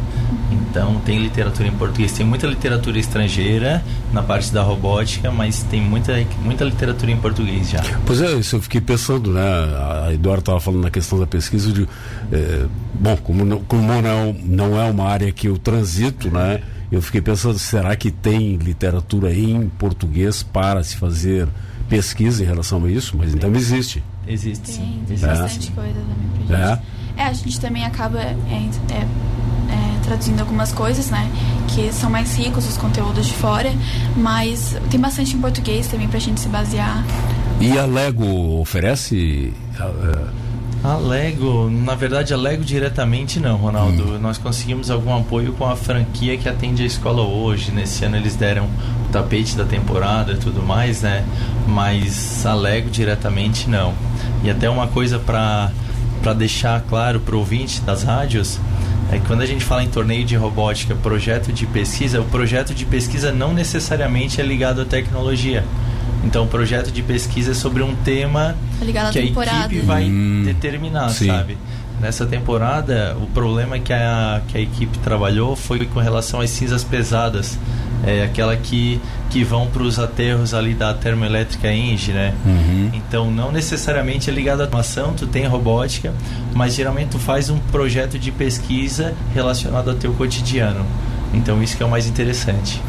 [0.51, 5.79] Então tem literatura em português, tem muita literatura estrangeira na parte da robótica, mas tem
[5.79, 7.83] muita, muita literatura em português já.
[8.05, 9.41] Pois é, isso eu fiquei pensando, né?
[9.41, 11.87] A Eduardo estava falando na questão da pesquisa de,
[12.31, 12.65] é,
[13.01, 16.61] bom, como, não, como não, não é uma área que eu transito, né?
[16.91, 21.47] Eu fiquei pensando, será que tem literatura em português para se fazer
[21.89, 23.17] pesquisa em relação a isso?
[23.17, 24.03] Mas então existe.
[24.27, 25.03] Existe Tem, sim.
[25.07, 25.25] tem Existe.
[25.25, 26.79] bastante coisa também pra gente.
[27.17, 27.23] É.
[27.23, 28.35] É, a gente também acaba é,
[28.91, 31.29] é, é, traduzindo algumas coisas, né?
[31.69, 33.71] Que são mais ricos os conteúdos de fora,
[34.15, 37.03] mas tem bastante em português também pra gente se basear.
[37.59, 39.53] E a Lego oferece.
[39.79, 40.31] ah,
[40.83, 44.15] A Lego, na verdade, a Lego diretamente não, Ronaldo.
[44.15, 44.19] Hum.
[44.19, 47.71] Nós conseguimos algum apoio com a franquia que atende a escola hoje.
[47.71, 51.23] Nesse ano eles deram o tapete da temporada e tudo mais, né?
[51.67, 53.93] Mas a Lego diretamente não.
[54.43, 55.71] E até uma coisa para
[56.21, 58.59] para deixar claro para o ouvinte das rádios
[59.11, 62.73] é que quando a gente fala em torneio de robótica, projeto de pesquisa, o projeto
[62.73, 65.65] de pesquisa não necessariamente é ligado à tecnologia.
[66.23, 70.03] Então, o projeto de pesquisa é sobre um tema Tá ligado que a equipe vai
[70.05, 71.27] Hum, determinar, sim.
[71.27, 71.57] sabe?
[71.99, 76.84] Nessa temporada, o problema que a, que a equipe trabalhou foi com relação às cinzas
[76.84, 77.60] pesadas.
[78.03, 82.34] É aquela que, que vão para os aterros ali da termoelétrica Engie, né?
[82.43, 82.89] uhum.
[82.93, 86.12] Então, não necessariamente é ligado à automação, tu tem robótica,
[86.55, 90.84] mas geralmente tu faz um projeto de pesquisa relacionado ao teu cotidiano.
[91.33, 92.81] Então, isso que é o mais interessante.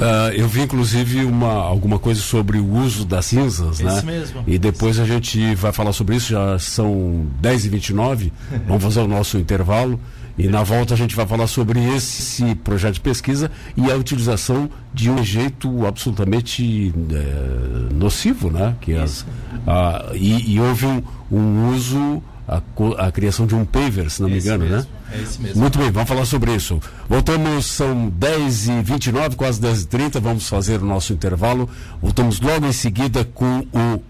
[0.00, 3.96] Ah, eu vi inclusive uma, alguma coisa sobre o uso das cinzas, né?
[3.96, 4.44] Esse mesmo.
[4.46, 8.30] E depois a gente vai falar sobre isso, já são 10h29,
[8.66, 9.98] vamos fazer o nosso intervalo.
[10.38, 14.70] E na volta a gente vai falar sobre esse projeto de pesquisa e a utilização
[14.94, 18.76] de um jeito absolutamente eh, nocivo, né?
[18.80, 19.26] Que as, Isso.
[19.66, 22.62] ah, e, e houve um, um uso, a,
[22.98, 24.86] a criação de um paver, se não me engano, né?
[25.12, 25.60] É esse mesmo.
[25.60, 26.80] Muito bem, vamos falar sobre isso.
[27.08, 31.68] Voltamos, são 10h29, quase 10h30, vamos fazer o nosso intervalo.
[32.00, 34.02] Voltamos logo em seguida com o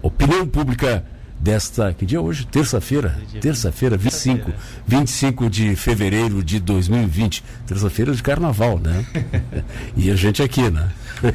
[0.00, 1.04] Opinião Pública
[1.38, 1.92] desta.
[1.92, 2.46] Que dia é hoje?
[2.46, 3.18] Terça-feira?
[3.30, 4.36] Dia Terça-feira, 25.
[4.36, 4.60] Terça-feira.
[4.86, 7.42] 25 de fevereiro de 2020.
[7.66, 9.04] Terça-feira de carnaval, né?
[9.96, 10.88] e a gente aqui, né?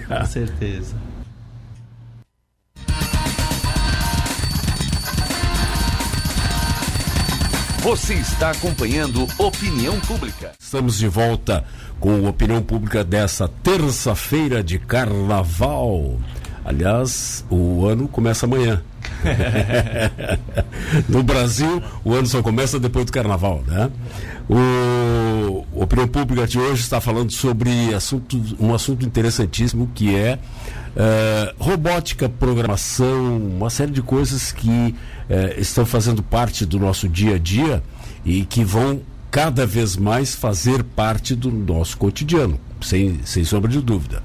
[0.08, 0.95] Com certeza.
[7.88, 10.52] Você está acompanhando Opinião Pública.
[10.60, 11.63] Estamos de volta
[12.02, 16.19] com a opinião pública dessa terça-feira de carnaval.
[16.65, 18.84] Aliás, o ano começa amanhã.
[21.08, 23.89] no Brasil, o ano só começa depois do carnaval, né?
[24.50, 30.39] O a opinião pública de hoje está falando sobre assunto, um assunto interessantíssimo que é
[30.99, 34.95] eh, robótica, programação, uma série de coisas que
[35.29, 37.83] eh, estão fazendo parte do nosso dia a dia
[38.25, 43.79] e que vão cada vez mais fazer parte do nosso cotidiano, sem, sem sombra de
[43.79, 44.23] dúvida.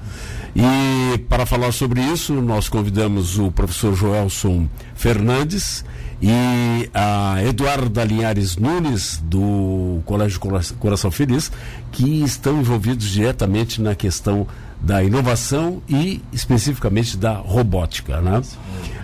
[0.57, 5.85] E para falar sobre isso, nós convidamos o professor Joelson Fernandes
[6.21, 11.51] e a Eduarda Linhares Nunes, do Colégio Cora- Coração Feliz,
[11.91, 14.47] que estão envolvidos diretamente na questão
[14.83, 18.21] da inovação e especificamente da robótica.
[18.21, 18.43] Né?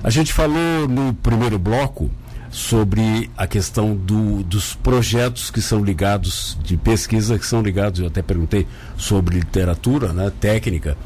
[0.02, 2.10] A gente falou no primeiro bloco
[2.50, 8.06] sobre a questão do, dos projetos que são ligados de pesquisa que são ligados eu
[8.06, 10.96] até perguntei sobre literatura né, técnica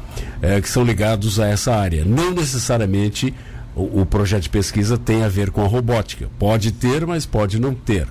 [0.41, 3.33] eh, que são ligados a essa área não necessariamente
[3.75, 7.59] o, o projeto de pesquisa tem a ver com a robótica pode ter mas pode
[7.59, 8.07] não ter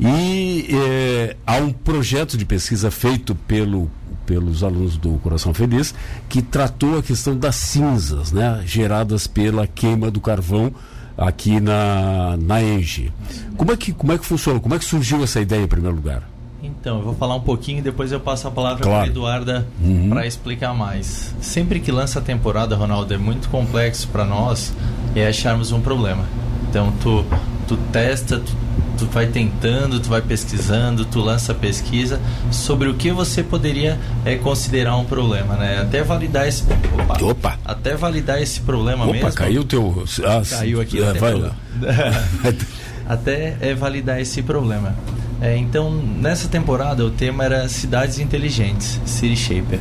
[0.00, 3.88] e eh, há um projeto de pesquisa feito pelo
[4.26, 5.94] pelos alunos do Coração Feliz
[6.28, 10.72] que tratou a questão das cinzas né, geradas pela queima do carvão
[11.16, 13.12] aqui na, na Engie.
[13.56, 14.58] Como é, que, como é que funciona?
[14.60, 16.22] Como é que surgiu essa ideia em primeiro lugar?
[16.62, 19.00] Então, eu vou falar um pouquinho e depois eu passo a palavra Claro.
[19.02, 20.08] para Eduarda Uhum.
[20.10, 21.34] para explicar mais.
[21.40, 24.72] Sempre que lança a temporada, Ronaldo, é muito complexo para nós
[25.14, 26.24] é acharmos um problema.
[26.72, 27.22] Então, tu,
[27.68, 28.56] tu testa, tu,
[28.96, 32.18] tu vai tentando, tu vai pesquisando, tu lança pesquisa
[32.50, 35.82] sobre o que você poderia é, considerar um problema, né?
[35.82, 36.64] Até validar esse
[36.98, 37.58] opa, Opa!
[37.62, 39.34] até validar esse problema Opa, mesmo.
[39.34, 40.02] caiu o teu.
[40.24, 41.54] Ah, Caiu aqui, é, não tem vai lá.
[43.06, 44.94] até é, validar esse problema.
[45.42, 49.78] É, então, nessa temporada, o tema era cidades inteligentes, City Shaper.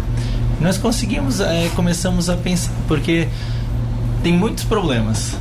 [0.59, 3.29] Nós conseguimos, é, começamos a pensar, porque
[4.21, 5.37] tem muitos problemas,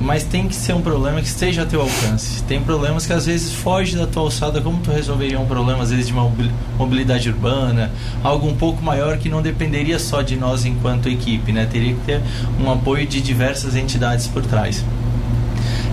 [0.00, 2.42] mas tem que ser um problema que esteja a teu alcance.
[2.44, 5.90] Tem problemas que às vezes foge da tua alçada, como tu resolveria um problema, às
[5.90, 7.90] vezes de mobil- mobilidade urbana,
[8.24, 11.68] algo um pouco maior que não dependeria só de nós enquanto equipe, né?
[11.70, 12.22] Teria que ter
[12.58, 14.82] um apoio de diversas entidades por trás.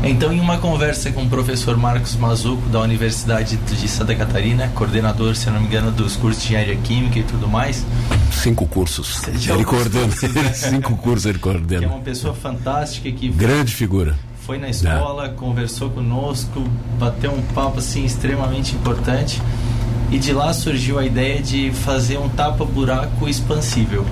[0.04, 5.36] Então, em uma conversa com o professor Marcos Mazuco, da Universidade de Santa Catarina, coordenador,
[5.36, 7.84] se não me engano, dos cursos de engenharia química e tudo mais,
[8.32, 9.22] Cinco cursos.
[9.28, 10.06] Ele coordena.
[10.08, 10.54] cursos, né?
[10.54, 11.88] Cinco cursos ele que é coordena.
[11.88, 14.16] uma pessoa fantástica que Grande figura.
[14.46, 16.64] foi na escola, conversou conosco,
[17.00, 19.42] bateu um papo assim extremamente importante.
[20.10, 24.06] E de lá surgiu a ideia de fazer um tapa-buraco expansível.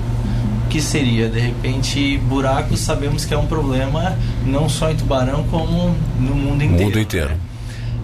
[0.75, 4.13] Que seria, de repente, buracos sabemos que é um problema
[4.45, 6.83] não só em Tubarão, como no mundo inteiro.
[6.83, 7.29] Mundo inteiro.
[7.29, 7.37] né?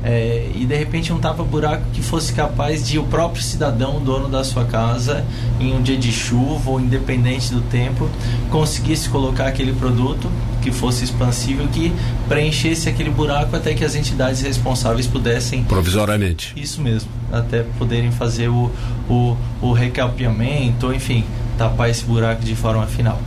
[0.05, 4.45] É, e de repente um tapa-buraco que fosse capaz de o próprio cidadão, dono da
[4.45, 5.25] sua casa,
[5.60, 8.10] em um dia de chuva ou independente do tempo,
[8.49, 10.31] conseguisse colocar aquele produto
[10.62, 11.91] que fosse expansível, que
[12.29, 16.53] preenchesse aquele buraco até que as entidades responsáveis pudessem Provisoriamente.
[16.55, 18.71] isso mesmo, até poderem fazer o,
[19.10, 21.25] o, o recapeamento, enfim,
[21.62, 23.19] tapar esse buraco de forma final.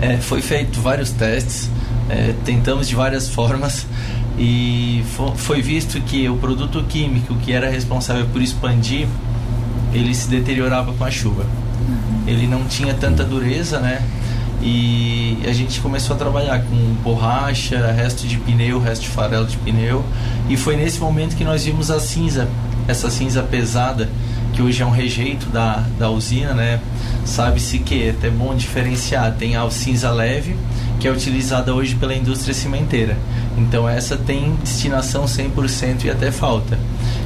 [0.00, 1.68] É, foi feito vários testes,
[2.08, 3.86] é, tentamos de várias formas
[4.38, 9.08] e fo- foi visto que o produto químico que era responsável por expandir,
[9.92, 11.44] ele se deteriorava com a chuva.
[12.24, 14.00] Ele não tinha tanta dureza, né?
[14.62, 19.56] E a gente começou a trabalhar com borracha, resto de pneu, resto de farelo de
[19.58, 20.04] pneu.
[20.48, 22.48] E foi nesse momento que nós vimos a cinza,
[22.88, 24.08] essa cinza pesada,
[24.54, 26.80] que hoje é um rejeito da, da usina, né?
[27.24, 29.34] Sabe-se que é até bom diferenciar.
[29.34, 30.56] Tem a cinza leve,
[31.00, 33.16] que é utilizada hoje pela indústria cimenteira.
[33.58, 36.78] Então essa tem destinação 100% e até falta.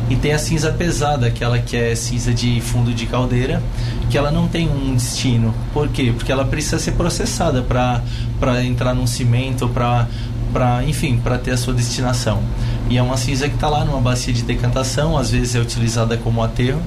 [0.09, 3.63] E tem a cinza pesada, aquela que é cinza de fundo de caldeira,
[4.09, 5.55] que ela não tem um destino.
[5.75, 6.13] Por quê?
[6.17, 10.09] Porque ela precisa ser processada para entrar num cimento, para
[10.51, 12.43] para enfim para ter a sua destinação
[12.89, 16.17] e é uma cinza que está lá numa bacia de decantação às vezes é utilizada
[16.17, 16.81] como aterro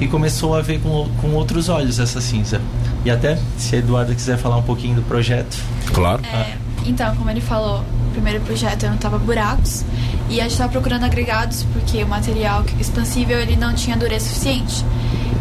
[0.00, 2.60] e começou a ver com, com outros olhos essa cinza
[3.04, 5.56] e até se a Eduarda quiser falar um pouquinho do projeto
[5.92, 6.22] Claro.
[6.24, 9.84] É, então, como ele falou, o primeiro projeto não tava buracos
[10.28, 14.84] e a gente estava procurando agregados porque o material expansível ele não tinha dureza suficiente.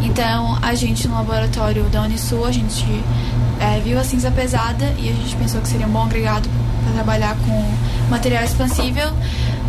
[0.01, 2.85] Então, a gente no laboratório da Unisul, a gente
[3.59, 6.47] é, viu a cinza pesada e a gente pensou que seria um bom agregado
[6.83, 9.09] para trabalhar com material expansível,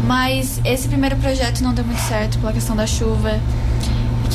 [0.07, 3.41] mas esse primeiro projeto não deu muito certo pela questão da chuva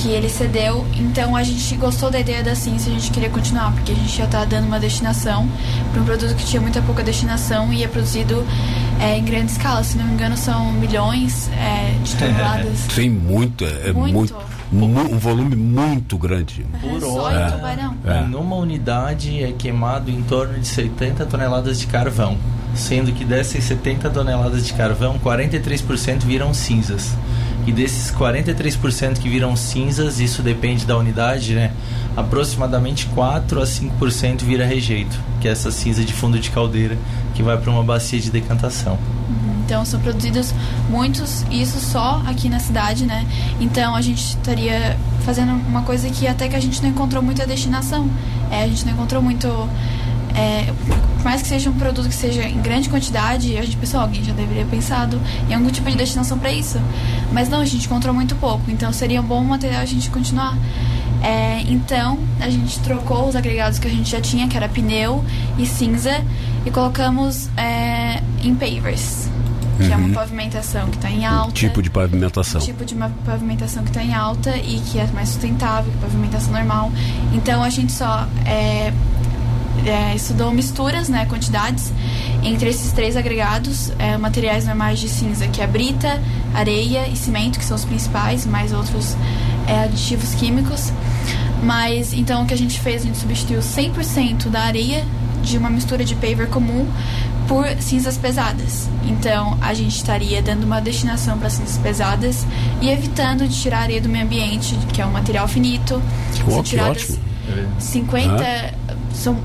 [0.01, 0.85] que ele cedeu.
[0.97, 4.15] Então a gente gostou da ideia da ciência, a gente queria continuar, porque a gente
[4.17, 5.47] já está dando uma destinação
[5.91, 8.45] para um produto que tinha muita pouca destinação e é produzido
[8.99, 9.83] é, em grande escala.
[9.83, 12.79] Se não me engano, são milhões é, de toneladas.
[12.95, 14.13] Tem muito, é Muito.
[14.13, 14.35] muito,
[14.71, 16.65] mu- um volume muito grande.
[16.81, 17.47] Por Só hora.
[18.05, 18.09] em.
[18.09, 18.21] É.
[18.21, 22.37] numa unidade é queimado em torno de 70 toneladas de carvão
[22.75, 27.15] sendo que dessas 70 toneladas de carvão 43% viram cinzas
[27.69, 31.71] e desses 43% que viram cinzas, isso depende da unidade, né?
[32.17, 36.97] Aproximadamente 4 a 5% vira rejeito, que é essa cinza de fundo de caldeira
[37.35, 38.97] que vai para uma bacia de decantação.
[39.63, 40.51] Então são produzidos
[40.89, 43.27] muitos, isso só aqui na cidade, né?
[43.59, 47.45] Então a gente estaria fazendo uma coisa que até que a gente não encontrou muita
[47.45, 48.09] destinação.
[48.49, 49.47] É, a gente não encontrou muito.
[50.35, 50.71] É,
[51.17, 54.23] por mais que seja um produto que seja em grande quantidade, a gente pensou, alguém
[54.23, 56.79] já deveria ter pensado em algum tipo de destinação para isso.
[57.31, 58.71] Mas não, a gente encontrou muito pouco.
[58.71, 60.57] Então seria um bom material a gente continuar.
[61.21, 65.23] É, então a gente trocou os agregados que a gente já tinha, que era pneu
[65.57, 66.23] e cinza,
[66.65, 69.27] e colocamos é, em pavers,
[69.77, 71.51] que é uma pavimentação que está em alta.
[71.51, 72.61] Tipo de pavimentação.
[72.61, 76.53] tipo de uma pavimentação que está em alta e que é mais sustentável que pavimentação
[76.53, 76.91] normal.
[77.33, 78.93] Então a gente só é,
[79.85, 81.91] é, estudou misturas, né, quantidades
[82.43, 86.21] entre esses três agregados, é, materiais normais de cinza, que é brita,
[86.53, 89.15] areia e cimento, que são os principais, mais outros
[89.67, 90.91] é, aditivos químicos.
[91.63, 95.05] Mas então o que a gente fez, a gente substituiu 100% da areia
[95.43, 96.87] de uma mistura de paver comum
[97.47, 98.87] por cinzas pesadas.
[99.03, 102.45] Então a gente estaria dando uma destinação para cinzas pesadas
[102.81, 106.01] e evitando de tirar areia do meio ambiente, que é um material finito.
[106.45, 107.29] Oh, São tiradas ótimo.
[107.79, 108.73] 50
[109.13, 109.37] são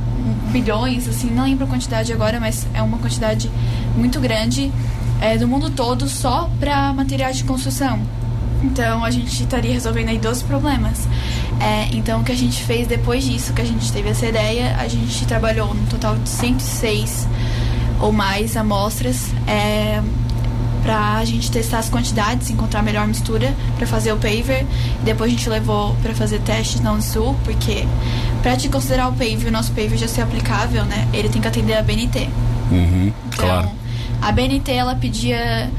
[0.50, 3.50] bilhões, assim, não lembro a quantidade agora, mas é uma quantidade
[3.96, 4.72] muito grande
[5.20, 8.00] é, do mundo todo só para materiais de construção.
[8.62, 11.06] Então a gente estaria resolvendo aí 12 problemas.
[11.60, 14.76] É, então o que a gente fez depois disso, que a gente teve essa ideia,
[14.78, 17.28] a gente trabalhou no total de 106
[18.00, 20.02] ou mais amostras é,
[20.84, 24.66] para a gente testar as quantidades, encontrar a melhor mistura para fazer o paver.
[25.02, 27.86] Depois a gente levou para fazer testes na Unisul, porque
[28.42, 31.48] para te considerar o paver, o nosso paver já ser aplicável, né, ele tem que
[31.48, 32.28] atender a BNT.
[32.70, 33.70] Uhum, Então, claro.
[34.20, 35.70] a BNT ela pedia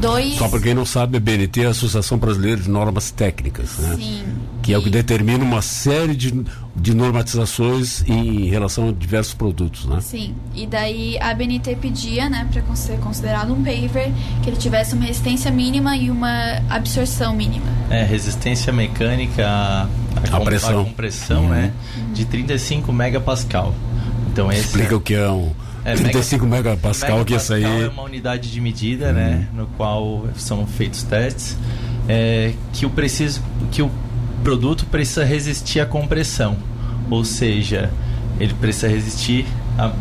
[0.00, 3.78] dois Só para quem não sabe, a BNT é a Associação Brasileira de Normas Técnicas,
[3.78, 3.94] né?
[3.96, 4.24] Sim.
[4.68, 6.44] Que é o que determina uma série de,
[6.76, 9.98] de normatizações em relação a diversos produtos, né?
[10.02, 14.12] Sim, e daí a BNT pedia, né, para ser considerado um paver,
[14.42, 17.64] que ele tivesse uma resistência mínima e uma absorção mínima.
[17.88, 20.80] É, resistência mecânica à, à À com- pressão.
[20.82, 21.48] à compressão, Uhum.
[21.48, 21.72] né?
[22.12, 23.74] De 35 megapascal.
[24.30, 25.50] Então esse Explica o que é um
[25.82, 27.64] É, 35 megapascal, que isso aí...
[27.64, 31.56] é uma unidade de medida, né, no qual são feitos testes.
[32.06, 33.90] é, que o preciso que o
[34.48, 36.56] produto precisa resistir à compressão,
[37.10, 37.90] ou seja,
[38.40, 39.44] ele precisa resistir
[39.78, 39.92] a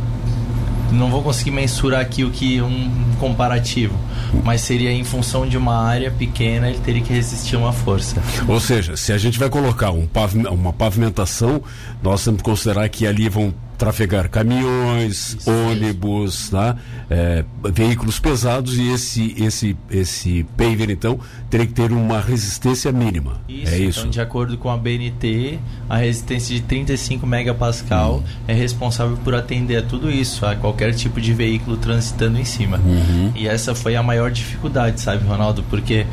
[0.89, 2.89] não vou conseguir mensurar aqui o que um
[3.20, 3.93] comparativo,
[4.41, 8.24] mas seria em função de uma área pequena ele teria que resistir uma força.
[8.48, 10.08] Ou seja, se a gente vai colocar um
[10.50, 11.62] uma pavimentação,
[12.02, 16.49] nós temos que considerar que ali vão trafegar caminhões, isso, ônibus.
[16.49, 16.75] Tá?
[17.09, 21.19] É, veículos pesados e esse, esse, esse paver, então,
[21.49, 23.39] teria que ter uma resistência mínima.
[23.47, 23.99] Isso, é isso.
[23.99, 25.59] Então, de acordo com a BNT,
[25.89, 28.23] a resistência de 35 megapascal hum.
[28.47, 32.78] é responsável por atender a tudo isso, a qualquer tipo de veículo transitando em cima.
[32.78, 33.32] Uhum.
[33.36, 35.63] E essa foi a maior dificuldade, sabe, Ronaldo?
[35.69, 36.05] Porque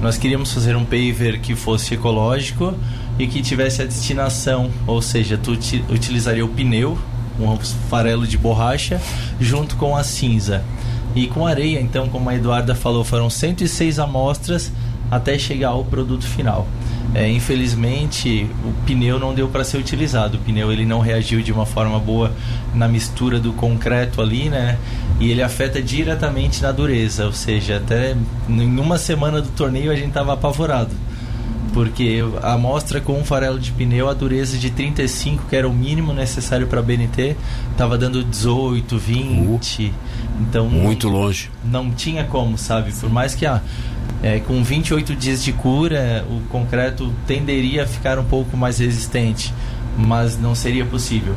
[0.00, 2.74] nós queríamos fazer um paver que fosse ecológico
[3.18, 5.52] e que tivesse a destinação, ou seja, tu
[5.88, 6.98] utilizaria o pneu,
[7.38, 7.56] um
[7.88, 9.00] farelo de borracha,
[9.40, 10.62] junto com a cinza.
[11.14, 14.70] E com areia, então, como a Eduarda falou, foram 106 amostras
[15.10, 16.66] até chegar ao produto final.
[17.14, 20.36] É, infelizmente, o pneu não deu para ser utilizado.
[20.36, 22.32] O pneu ele não reagiu de uma forma boa
[22.74, 24.76] na mistura do concreto ali, né?
[25.18, 27.24] E ele afeta diretamente na dureza.
[27.24, 28.14] Ou seja, até
[28.46, 31.05] em uma semana do torneio a gente estava apavorado
[31.76, 35.74] porque a amostra com um farelo de pneu, a dureza de 35, que era o
[35.74, 37.36] mínimo necessário para BNT,
[37.70, 39.84] estava dando 18, 20.
[39.84, 39.92] Uh,
[40.40, 41.50] então muito longe.
[41.62, 42.94] Não tinha como, sabe?
[42.94, 43.60] Por mais que ah,
[44.22, 49.52] é, com 28 dias de cura, o concreto tenderia a ficar um pouco mais resistente,
[49.98, 51.34] mas não seria possível.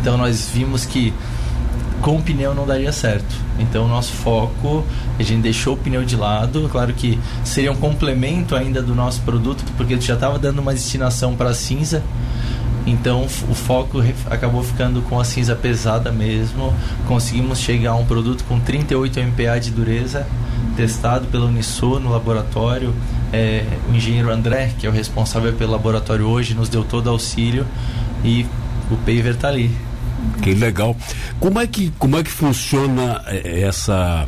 [0.00, 1.12] Então nós vimos que
[2.00, 3.34] com o pneu não daria certo.
[3.58, 4.84] Então, o nosso foco,
[5.18, 6.68] a gente deixou o pneu de lado.
[6.70, 11.36] Claro que seria um complemento ainda do nosso produto, porque já estava dando uma destinação
[11.36, 12.02] para cinza.
[12.86, 16.74] Então, o foco acabou ficando com a cinza pesada mesmo.
[17.06, 20.26] Conseguimos chegar a um produto com 38 MPa de dureza,
[20.76, 22.94] testado pela Uniso no laboratório.
[23.32, 27.66] É, o engenheiro André, que é o responsável pelo laboratório hoje, nos deu todo auxílio
[28.24, 28.46] e
[28.90, 29.89] o paver está ali.
[30.42, 30.96] Que legal.
[31.38, 34.26] Como é que, como é que funciona eh, essa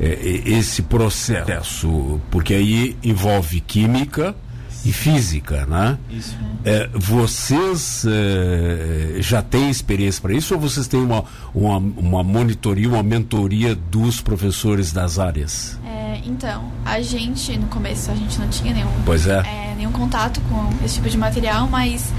[0.00, 2.20] eh, esse processo?
[2.30, 4.34] Porque aí envolve química
[4.86, 5.98] e física, né?
[6.08, 6.36] Isso.
[6.64, 12.88] É, vocês é, já têm experiência para isso ou vocês têm uma, uma, uma monitoria,
[12.88, 15.78] uma mentoria dos professores das áreas?
[15.84, 19.42] É, então, a gente, no começo, a gente não tinha nenhum, pois é.
[19.76, 22.12] nenhum contato com esse tipo de material, mas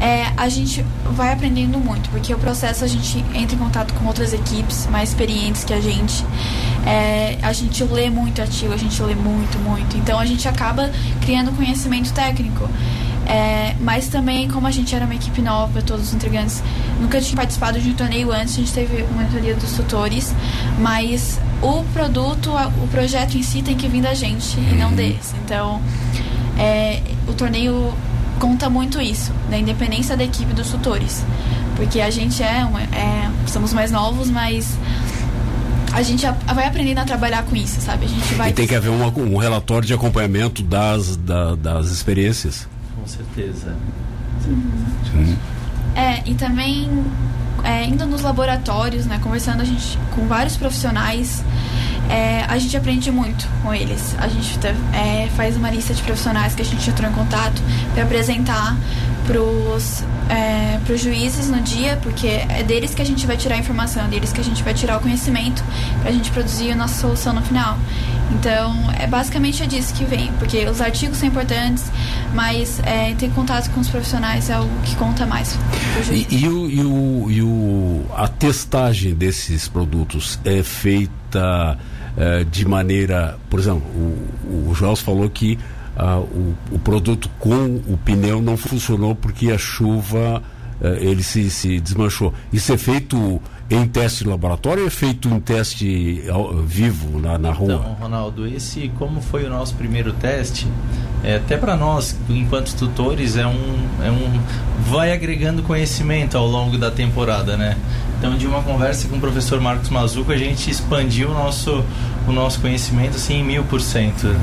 [0.00, 4.06] é, a gente vai aprendendo muito, porque o processo a gente entra em contato com
[4.06, 6.24] outras equipes mais experientes que a gente.
[6.86, 9.96] É, a gente lê muito artigo, a gente lê muito, muito.
[9.96, 10.90] Então a gente acaba
[11.20, 12.68] criando conhecimento técnico.
[13.26, 16.62] É, mas também, como a gente era uma equipe nova, todos os integrantes
[16.98, 20.34] nunca tinha participado de um torneio antes, a gente teve uma mentoria dos tutores,
[20.78, 22.50] mas o produto,
[22.82, 24.94] o projeto em si tem que vir da gente e não uhum.
[24.94, 25.34] deles.
[25.44, 25.82] Então,
[26.58, 27.92] é, o torneio
[28.38, 31.24] conta muito isso, da independência da equipe dos tutores.
[31.76, 34.76] Porque a gente é, uma, é somos mais novos, mas
[35.92, 38.06] a gente vai aprendendo a trabalhar com isso, sabe?
[38.06, 38.50] A gente vai.
[38.50, 42.68] E tem que haver uma, um relatório de acompanhamento das, da, das experiências.
[42.94, 43.76] Com certeza.
[44.46, 45.36] Uhum.
[45.94, 46.88] É, e também
[47.64, 51.42] é, indo nos laboratórios, né, conversando a gente com vários profissionais
[52.08, 54.14] é, a gente aprende muito com eles.
[54.18, 54.58] A gente
[54.92, 57.60] é, faz uma lista de profissionais que a gente entrou em contato
[57.94, 58.76] para apresentar
[59.26, 63.58] para os é, juízes no dia, porque é deles que a gente vai tirar a
[63.58, 65.62] informação, é deles que a gente vai tirar o conhecimento
[66.00, 67.78] para a gente produzir a nossa solução no final.
[68.32, 71.84] Então, é basicamente é disso que vem, porque os artigos são importantes,
[72.34, 75.58] mas é, ter contato com os profissionais é o que conta mais.
[76.10, 81.78] E, e, o, e, o, e o, a testagem desses produtos é feita
[82.18, 83.38] uh, de maneira.
[83.48, 85.58] Por exemplo, o, o Joels falou que
[85.96, 90.42] uh, o, o, produto com o pneu não funcionou porque a chuva
[90.80, 92.34] uh, ele se, se desmanchou.
[92.52, 93.40] Isso é feito
[93.70, 96.22] em teste de laboratório ou é feito em teste
[96.64, 97.74] vivo na, na rua?
[97.74, 100.66] Então, Ronaldo, esse como foi o nosso primeiro teste,
[101.22, 104.40] é, até para nós, enquanto tutores, é um, é um.
[104.90, 107.76] vai agregando conhecimento ao longo da temporada, né?
[108.18, 111.84] Então, de uma conversa com o professor Marcos Mazuco, a gente expandiu o nosso,
[112.26, 114.34] o nosso conhecimento assim, em mil por cento.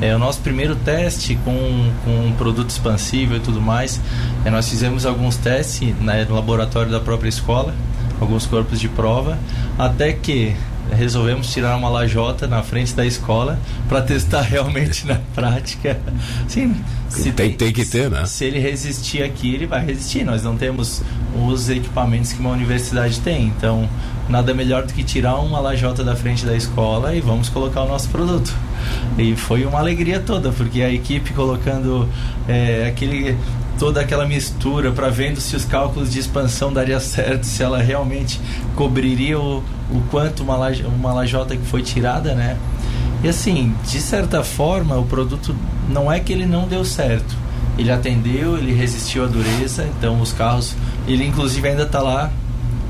[0.00, 4.00] É, o nosso primeiro teste com, com um produto expansível e tudo mais,
[4.46, 7.74] é, nós fizemos alguns testes né, no laboratório da própria escola,
[8.20, 9.38] alguns corpos de prova,
[9.78, 10.54] até que
[10.96, 13.58] resolvemos tirar uma lajota na frente da escola
[13.88, 15.98] para testar realmente na prática.
[16.46, 16.74] Sim,
[17.08, 18.24] se tem, tem que ter, né?
[18.26, 20.24] Se ele resistir aqui, ele vai resistir.
[20.24, 21.02] Nós não temos
[21.46, 23.88] os equipamentos que uma universidade tem, então
[24.28, 27.88] nada melhor do que tirar uma lajota da frente da escola e vamos colocar o
[27.88, 28.54] nosso produto.
[29.16, 32.08] E foi uma alegria toda, porque a equipe colocando
[32.46, 33.36] é, aquele
[33.78, 38.40] toda aquela mistura para vendo se os cálculos de expansão daria certo, se ela realmente
[38.74, 39.58] cobriria o,
[39.90, 42.56] o quanto uma, laje, uma lajota que foi tirada, né?
[43.22, 45.54] E assim, de certa forma, o produto
[45.88, 47.36] não é que ele não deu certo.
[47.76, 50.74] Ele atendeu, ele resistiu à dureza, então os carros,
[51.06, 52.30] ele inclusive ainda está lá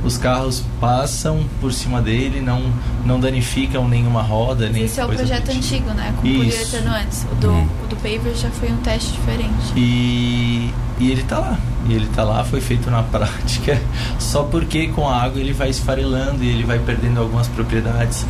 [0.04, 2.72] os carros passam por cima dele, não,
[3.04, 4.68] não danificam nenhuma roda.
[4.68, 5.58] Nem esse é o projeto tipo.
[5.58, 6.14] antigo, né?
[6.16, 7.26] Com poliuretano antes.
[7.30, 7.68] O do, hum.
[7.84, 9.72] o do Paver já foi um teste diferente.
[9.76, 11.58] E, e ele tá lá.
[11.86, 13.80] E ele tá lá, foi feito na prática.
[14.18, 18.26] Só porque com a água ele vai esfarelando e ele vai perdendo algumas propriedades.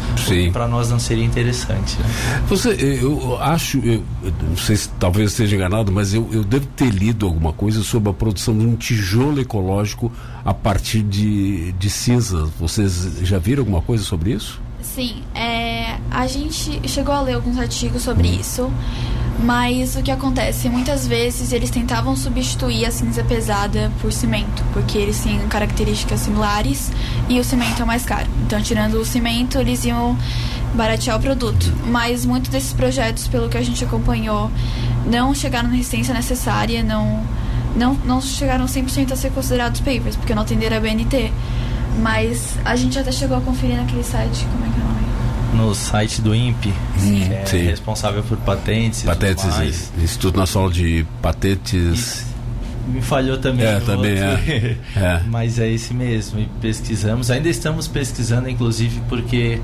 [0.53, 1.99] Para nós não seria interessante.
[1.99, 2.42] Né?
[2.49, 4.03] Você, eu acho, eu,
[4.42, 8.11] não sei se talvez esteja enganado, mas eu, eu devo ter lido alguma coisa sobre
[8.11, 10.12] a produção de um tijolo ecológico
[10.44, 12.49] a partir de, de cinza.
[12.59, 14.61] Vocês já viram alguma coisa sobre isso?
[14.80, 18.40] Sim, é, a gente chegou a ler alguns artigos sobre hum.
[18.40, 18.72] isso,
[19.39, 20.68] mas o que acontece?
[20.68, 26.91] Muitas vezes eles tentavam substituir a cinza pesada por cimento, porque eles têm características similares
[27.28, 28.26] e o cimento é mais caro.
[28.45, 30.16] Então, tirando o cimento, eles iam
[30.74, 31.72] baratear o produto.
[31.86, 34.51] Mas muitos desses projetos, pelo que a gente acompanhou,
[35.07, 37.24] não chegaram na resistência necessária, não
[37.76, 41.30] não, não chegaram 100% a ser considerados papers, porque não atenderam a BNT.
[42.03, 44.88] Mas a gente até chegou a conferir naquele site, como é que é?
[45.55, 47.62] No site do INPE, sim, que é sim.
[47.62, 49.03] responsável por patentes.
[49.03, 52.20] Patentes, Instituto Nacional de Patentes.
[52.22, 52.28] E
[52.89, 53.66] me falhou também.
[53.66, 54.76] É, também é.
[54.97, 55.22] é.
[55.26, 56.41] Mas é esse mesmo.
[56.41, 57.30] E pesquisamos.
[57.30, 59.61] Ainda estamos pesquisando, inclusive, porque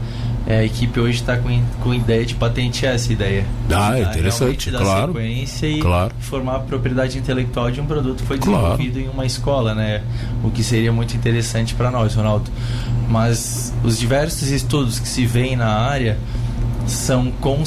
[0.47, 3.45] é, a equipe hoje está com, com ideia de patentear essa ideia.
[3.71, 5.13] Ah, é interessante, claro.
[5.13, 6.13] sequência e claro.
[6.21, 9.09] formar a propriedade intelectual de um produto que foi desenvolvido claro.
[9.09, 10.03] em uma escola, né?
[10.43, 12.51] O que seria muito interessante para nós, Ronaldo.
[13.09, 16.19] Mas os diversos estudos que se veem na área
[16.87, 17.63] são com,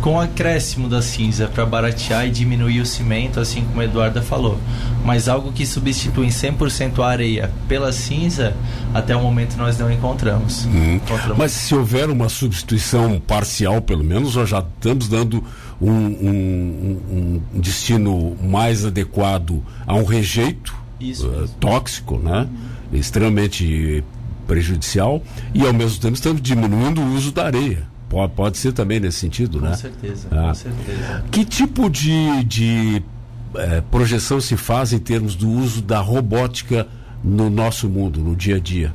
[0.00, 4.58] com acréscimo da cinza para baratear e diminuir o cimento, assim como a Eduarda falou.
[5.04, 8.54] Mas algo que substitui 100% a areia pela cinza,
[8.92, 10.66] até o momento nós não encontramos.
[10.66, 10.96] Hum.
[10.96, 11.38] encontramos.
[11.38, 15.42] Mas se houver uma substituição parcial, pelo menos, nós já estamos dando
[15.80, 17.00] um, um,
[17.54, 22.48] um destino mais adequado a um rejeito uh, tóxico, né?
[22.92, 22.98] Uhum.
[22.98, 24.02] extremamente
[24.46, 27.95] prejudicial, e ao mesmo tempo estamos diminuindo o uso da areia.
[28.08, 29.74] Pode, pode ser também nesse sentido, com né?
[29.74, 30.48] Certeza, ah.
[30.48, 31.24] Com certeza.
[31.30, 33.02] Que tipo de, de
[33.56, 36.86] é, projeção se faz em termos do uso da robótica
[37.22, 38.94] no nosso mundo, no dia a dia?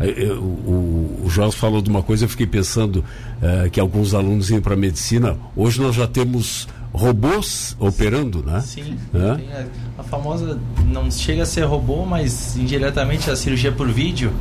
[0.00, 3.04] Eu, é, é, o, o Jorge falou de uma coisa, eu fiquei pensando
[3.40, 5.36] é, que alguns alunos iam para medicina.
[5.56, 8.60] Hoje nós já temos robôs operando, né?
[8.60, 8.96] Sim.
[9.14, 9.58] É?
[9.58, 9.66] A,
[10.00, 14.32] a, famosa não chega a ser robô, mas indiretamente a cirurgia por vídeo.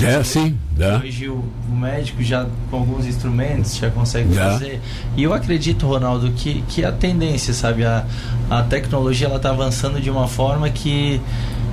[0.00, 0.56] É, sim.
[0.78, 0.96] É.
[0.96, 4.80] Hoje o, médico já com alguns instrumentos já consegue fazer.
[5.16, 8.04] E eu acredito, Ronaldo, que, que a tendência, sabe, a,
[8.50, 11.20] a tecnologia ela está avançando de uma forma que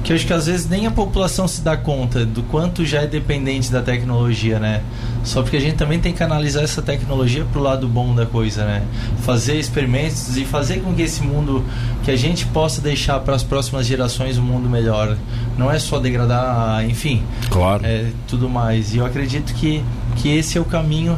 [0.06, 3.02] que eu acho que às vezes nem a população se dá conta do quanto já
[3.02, 4.84] é dependente da tecnologia, né?
[5.24, 8.66] Só porque a gente também tem que analisar essa tecnologia pro lado bom da coisa,
[8.66, 8.84] né?
[9.24, 11.66] Fazer experimentos e fazer com que esse mundo
[12.04, 15.18] que a gente possa deixar para as próximas gerações um mundo melhor.
[15.58, 17.24] Não é só degradar, enfim.
[17.50, 17.84] Claro.
[17.84, 18.94] É tudo mais.
[18.94, 19.84] E eu acredito que
[20.18, 21.18] que esse é o caminho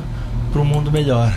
[0.54, 1.34] para um mundo melhor.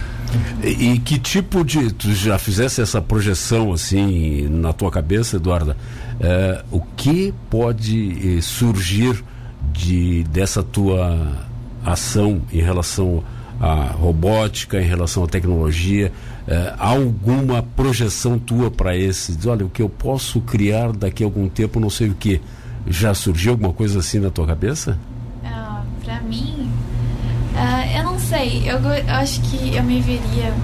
[0.63, 1.93] E, e, que tipo de.
[1.93, 5.77] Tu já fizesse essa projeção assim na tua cabeça, Eduarda?
[6.21, 9.25] É, o que pode eh, surgir
[9.73, 11.37] de, dessa tua
[11.85, 13.25] ação em relação
[13.59, 16.13] à robótica, em relação à tecnologia?
[16.47, 19.33] É, há alguma projeção tua para esse?
[19.33, 22.41] Diz, olha, o que eu posso criar daqui a algum tempo, não sei o que.
[22.87, 24.99] Já surgiu alguma coisa assim na tua cabeça?
[25.43, 26.71] Uh, para mim,
[27.55, 30.55] Uh, eu não sei, eu, eu, acho que eu me veria,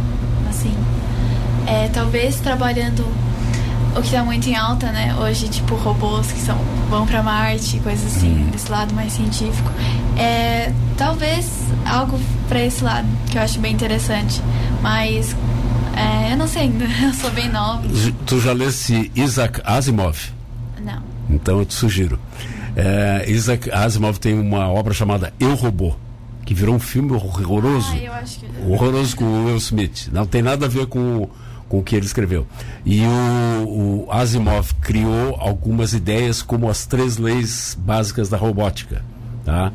[0.49, 0.73] assim,
[1.67, 3.05] é, talvez trabalhando
[3.91, 5.17] o que está muito em alta, né?
[5.19, 6.57] Hoje, tipo, robôs que são,
[6.89, 8.51] vão para Marte, coisas assim, uhum.
[8.51, 9.69] desse lado mais científico.
[10.17, 11.49] É, talvez
[11.85, 14.41] algo para esse lado, que eu acho bem interessante.
[14.81, 15.35] Mas
[15.97, 17.83] é, eu não sei ainda, eu sou bem nova.
[18.27, 20.17] Tu já lesse Isaac Asimov?
[20.85, 21.03] Não.
[21.29, 22.21] Então eu te sugiro.
[22.77, 25.97] É, Isaac Asimov tem uma obra chamada Eu Robô
[26.47, 27.93] que virou um filme horroroso.
[27.93, 28.47] Ah, eu acho que...
[28.67, 30.09] Horroroso com o Will Smith.
[30.13, 31.29] Não tem nada a ver com,
[31.69, 32.47] com o que ele escreveu.
[32.85, 39.03] E o, o Asimov criou algumas ideias como as três leis básicas da robótica.
[39.45, 39.73] Tá?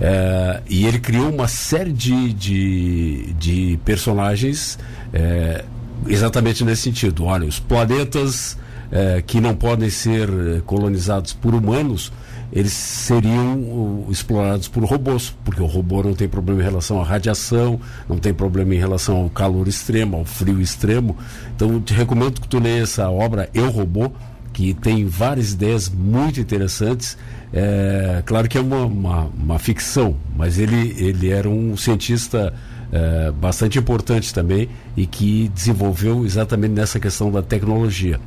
[0.00, 4.78] É, e ele criou uma série de, de, de personagens
[5.12, 5.64] é,
[6.06, 7.24] exatamente nesse sentido.
[7.24, 8.56] Olha, os planetas
[8.92, 10.28] é, que não podem ser
[10.66, 12.12] colonizados por humanos,
[12.52, 17.80] eles seriam explorados por robôs, porque o robô não tem problema em relação à radiação,
[18.06, 21.16] não tem problema em relação ao calor extremo, ao frio extremo.
[21.56, 24.12] Então, te recomendo que tu leia essa obra, Eu Robô,
[24.52, 27.16] que tem várias ideias muito interessantes.
[27.52, 32.52] É, claro que é uma, uma, uma, ficção, mas ele, ele era um cientista
[32.92, 38.20] é, bastante importante também e que desenvolveu exatamente nessa questão da tecnologia.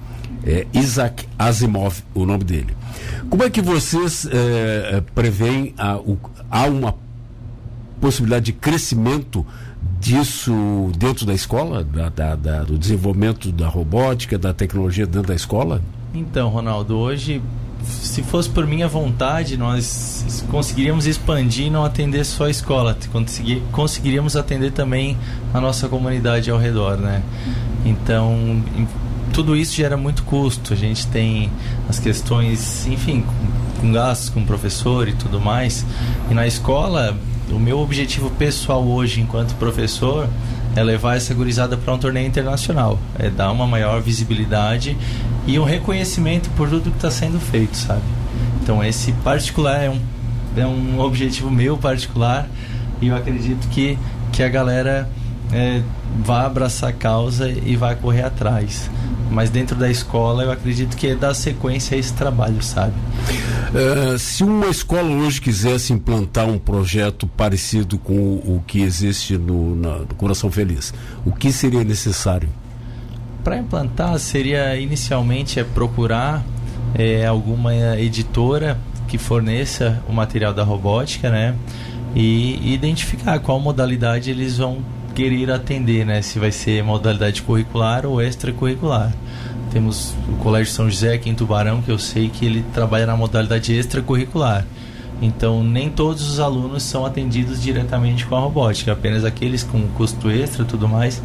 [0.44, 2.76] É Isaac Asimov, o nome dele.
[3.30, 6.18] Como é que vocês é, preveem a, o,
[6.50, 6.96] há uma
[8.02, 9.46] possibilidade de crescimento
[10.00, 15.36] disso dentro da escola, da, da, da, do desenvolvimento da robótica, da tecnologia dentro da
[15.36, 15.82] escola?
[16.14, 17.42] Então, Ronaldo, hoje,
[17.88, 22.98] se fosse por minha vontade, nós conseguiríamos expandir e não atender só a escola,
[23.72, 25.18] conseguiríamos atender também
[25.54, 27.22] a nossa comunidade ao redor, né?
[27.86, 28.64] Então,
[29.32, 30.74] tudo isso gera muito custo.
[30.74, 31.52] A gente tem
[31.90, 35.86] as questões, enfim, com, com gastos com professor e tudo mais.
[36.32, 37.16] E na escola,
[37.50, 40.28] o meu objetivo pessoal hoje, enquanto professor,
[40.76, 44.98] é levar essa gurizada para um torneio internacional, é dar uma maior visibilidade
[45.48, 48.02] e um reconhecimento por tudo que está sendo feito, sabe?
[48.62, 50.00] Então esse particular é um,
[50.58, 52.48] é um objetivo meu particular
[53.02, 53.98] e eu acredito que,
[54.32, 55.10] que a galera
[55.52, 55.82] é,
[56.24, 58.90] vai abraçar a causa e vai correr atrás.
[59.30, 62.94] Mas dentro da escola eu acredito que é dar sequência a esse trabalho, sabe?
[63.74, 69.38] Uh, se uma escola hoje quisesse implantar um projeto parecido com o, o que existe
[69.38, 70.94] no, na, no Coração Feliz,
[71.26, 72.48] o que seria necessário?
[73.46, 76.44] Para implantar seria inicialmente é procurar
[76.96, 78.76] é, alguma editora
[79.08, 81.54] que forneça o material da robótica, né?
[82.16, 84.80] E identificar qual modalidade eles vão
[85.14, 86.24] querer atender, né?
[86.24, 89.14] Se vai ser modalidade curricular ou extracurricular.
[89.72, 93.16] Temos o Colégio São José aqui em Tubarão, que eu sei que ele trabalha na
[93.16, 94.66] modalidade extracurricular.
[95.22, 100.30] Então, nem todos os alunos são atendidos diretamente com a robótica, apenas aqueles com custo
[100.30, 101.22] extra e tudo mais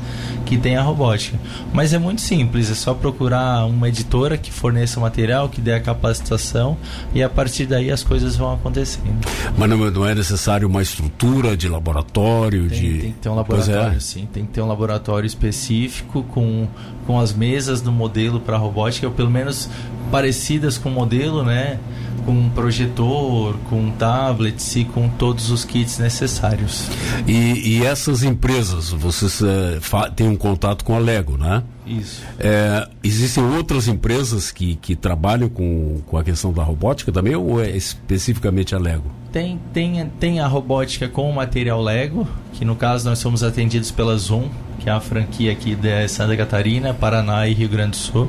[0.47, 1.39] que tem a robótica.
[1.73, 5.73] Mas é muito simples, é só procurar uma editora que forneça o material, que dê
[5.75, 6.77] a capacitação
[7.15, 9.27] e a partir daí as coisas vão acontecendo.
[9.57, 12.69] Mas não, não é necessário uma estrutura de laboratório?
[12.69, 12.99] Tem, de...
[12.99, 14.01] tem que ter um laboratório, é.
[14.01, 14.29] sim.
[14.33, 16.67] Tem que ter um laboratório específico com,
[17.07, 19.69] com as mesas do modelo para robótica, ou pelo menos
[20.11, 21.79] parecidas com o modelo, né?
[22.25, 26.89] com um projetor, com tablets e com todos os kits necessários.
[27.27, 29.79] E, e essas empresas, vocês é,
[30.15, 31.63] têm um contato com a Lego, né?
[31.87, 32.23] Isso.
[32.39, 37.61] É, existem outras empresas que, que trabalham com, com a questão da robótica também ou
[37.61, 39.11] é especificamente a Lego?
[39.33, 43.91] Tem, tem, tem a robótica com o material Lego, que no caso nós somos atendidos
[43.91, 44.49] pela Zoom,
[44.79, 48.29] que é a franquia aqui de Santa Catarina, Paraná e Rio Grande do Sul.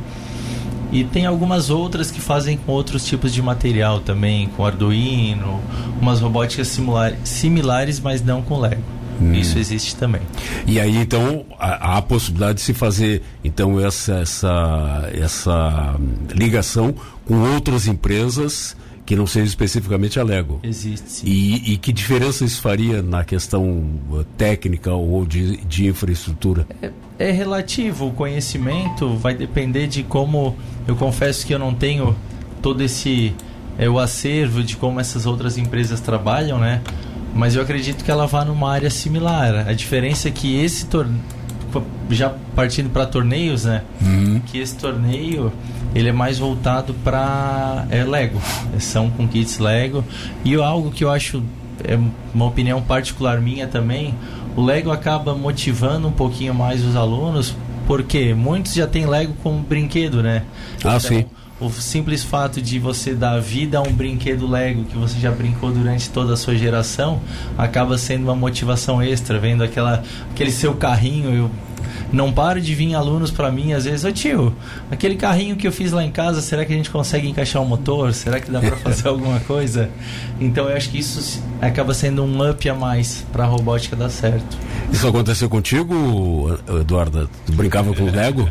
[0.91, 5.61] E tem algumas outras que fazem com outros tipos de material também, com Arduino,
[6.01, 8.83] umas robóticas similar, similares, mas não com Lego.
[9.21, 9.33] Hum.
[9.33, 10.21] Isso existe também.
[10.65, 15.95] E aí então há a possibilidade de se fazer então essa essa essa
[16.33, 16.93] ligação
[17.25, 18.75] com outras empresas
[19.11, 20.61] que não seja especificamente a Lego.
[20.63, 21.11] Existe.
[21.11, 21.27] Sim.
[21.27, 26.65] E, e que diferença isso faria na questão uh, técnica ou de, de infraestrutura?
[26.81, 28.07] É, é relativo.
[28.07, 30.55] O conhecimento vai depender de como.
[30.87, 32.15] Eu confesso que eu não tenho
[32.61, 33.35] todo esse
[33.77, 36.81] é, o acervo de como essas outras empresas trabalham, né?
[37.35, 39.67] Mas eu acredito que ela vá numa área similar.
[39.67, 41.19] A diferença é que esse torneio
[42.09, 43.83] já partindo para torneios, né?
[44.01, 44.41] Uhum.
[44.45, 45.51] Que esse torneio
[45.93, 48.41] ele é mais voltado para é, Lego.
[48.79, 50.03] São com kits Lego.
[50.43, 51.43] E algo que eu acho
[51.83, 51.97] é
[52.33, 54.13] uma opinião particular minha também,
[54.55, 57.55] o Lego acaba motivando um pouquinho mais os alunos,
[57.87, 60.43] porque muitos já têm Lego como brinquedo, né?
[60.83, 61.25] Ah, então, sim.
[61.61, 65.71] O simples fato de você dar vida a um brinquedo Lego que você já brincou
[65.71, 67.21] durante toda a sua geração
[67.55, 70.01] acaba sendo uma motivação extra, vendo aquela,
[70.31, 71.31] aquele seu carrinho.
[71.31, 71.51] Eu
[72.11, 74.55] não paro de vir alunos para mim, às vezes, ô tio,
[74.89, 77.65] aquele carrinho que eu fiz lá em casa, será que a gente consegue encaixar o
[77.65, 78.11] um motor?
[78.11, 79.87] Será que dá para fazer alguma coisa?
[80.39, 84.09] Então eu acho que isso acaba sendo um up a mais para a robótica dar
[84.09, 84.57] certo.
[84.91, 87.29] Isso aconteceu contigo, Eduarda?
[87.45, 88.49] Tu brincava com o Lego?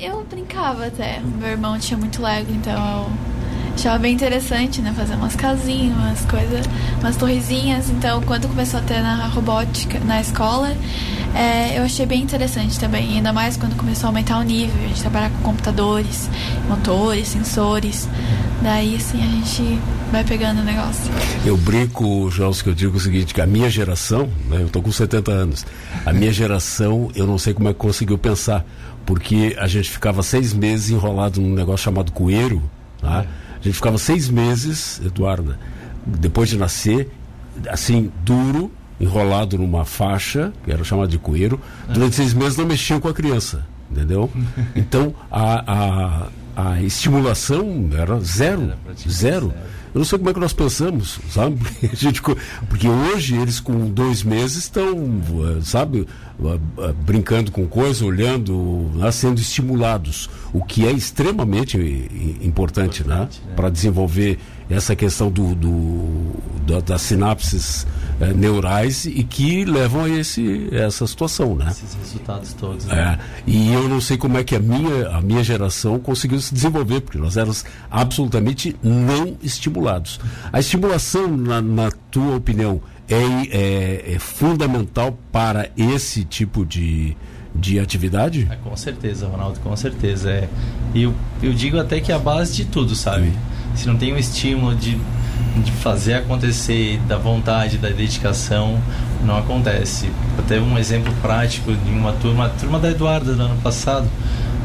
[0.00, 1.20] Eu brincava até.
[1.20, 3.10] Meu irmão tinha muito Lego, então eu
[3.74, 4.94] achava bem interessante, né?
[4.96, 6.66] Fazer umas casinhas, umas coisas,
[7.00, 7.90] umas torrezinhas.
[7.90, 10.74] Então, quando começou a ter na robótica na escola,
[11.34, 13.16] é, eu achei bem interessante também.
[13.16, 16.30] Ainda mais quando começou a aumentar o nível, a gente trabalhar com computadores,
[16.66, 18.08] motores, sensores.
[18.62, 19.78] Daí, assim, a gente
[20.10, 21.12] vai pegando o negócio.
[21.44, 24.82] Eu brinco, João, que eu digo o seguinte, que a minha geração, né, eu tô
[24.82, 25.66] com 70 anos,
[26.04, 28.64] a minha geração, eu não sei como é que conseguiu pensar,
[29.10, 32.62] porque a gente ficava seis meses enrolado num negócio chamado coeiro,
[33.00, 33.26] tá?
[33.58, 35.58] A gente ficava seis meses, Eduarda,
[36.06, 37.10] depois de nascer,
[37.68, 41.60] assim, duro, enrolado numa faixa, que era chamada de coeiro,
[41.92, 44.30] durante seis meses não mexiam com a criança, entendeu?
[44.76, 49.48] Então, a, a, a estimulação era zero, Era zero.
[49.48, 49.54] zero.
[49.94, 51.56] Eu não sei como é que nós pensamos, sabe?
[51.94, 52.22] Gente
[52.68, 56.06] porque hoje eles com dois meses estão, eh, sabe,
[56.44, 63.02] eh, eh, brincando com coisa, olhando, né, sendo estimulados, o que é extremamente i- importante,
[63.06, 63.14] né?
[63.22, 63.54] Importante, né?
[63.56, 64.38] Para desenvolver
[64.70, 66.32] essa questão do, do-
[66.66, 67.86] da- das sinapses
[68.20, 71.66] eh, neurais e que levam a esse, essa situação, né?
[71.70, 72.84] Esses resultados todos.
[72.86, 73.18] né?
[73.18, 76.54] É, e eu não sei como é que a minha, a minha geração conseguiu se
[76.54, 80.20] desenvolver, porque nós éramos absolutamente não estimulados.
[80.52, 83.16] A estimulação, na, na tua opinião, é,
[83.50, 87.16] é, é fundamental para esse tipo de,
[87.52, 88.46] de atividade?
[88.48, 90.30] É, com certeza, Ronaldo, com certeza.
[90.30, 90.48] É.
[90.94, 93.32] E eu, eu digo até que é a base de tudo, sabe?
[93.74, 94.98] Se não tem um estímulo de,
[95.56, 98.80] de fazer acontecer, da vontade, da dedicação,
[99.24, 100.10] não acontece.
[100.38, 104.08] Até um exemplo prático de uma turma, a turma da Eduarda do ano passado,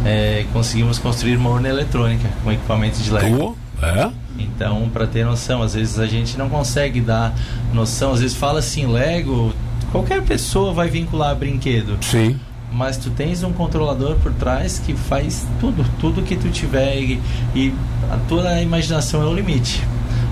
[0.05, 3.57] é, conseguimos construir uma urna eletrônica com equipamento de Lego.
[3.81, 4.11] Oh, é?
[4.37, 7.33] Então, para ter noção, às vezes a gente não consegue dar
[7.73, 9.53] noção, às vezes fala assim, Lego,
[9.91, 12.39] qualquer pessoa vai vincular brinquedo Sim.
[12.72, 17.22] Mas tu tens um controlador por trás que faz tudo, tudo que tu tiver e,
[17.55, 17.74] e
[18.11, 19.82] a tua imaginação é o limite.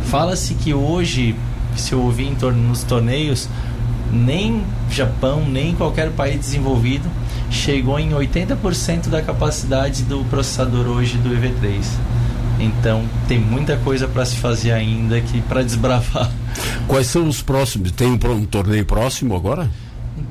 [0.05, 1.35] Fala-se que hoje,
[1.75, 3.47] se eu ouvir em tor- nos torneios,
[4.11, 4.61] nem
[4.91, 7.09] Japão, nem qualquer país desenvolvido
[7.49, 11.81] chegou em 80% da capacidade do processador hoje do EV3.
[12.59, 16.29] Então tem muita coisa para se fazer ainda que para desbravar.
[16.87, 17.91] Quais são os próximos?
[17.91, 19.69] Tem um, um torneio próximo agora?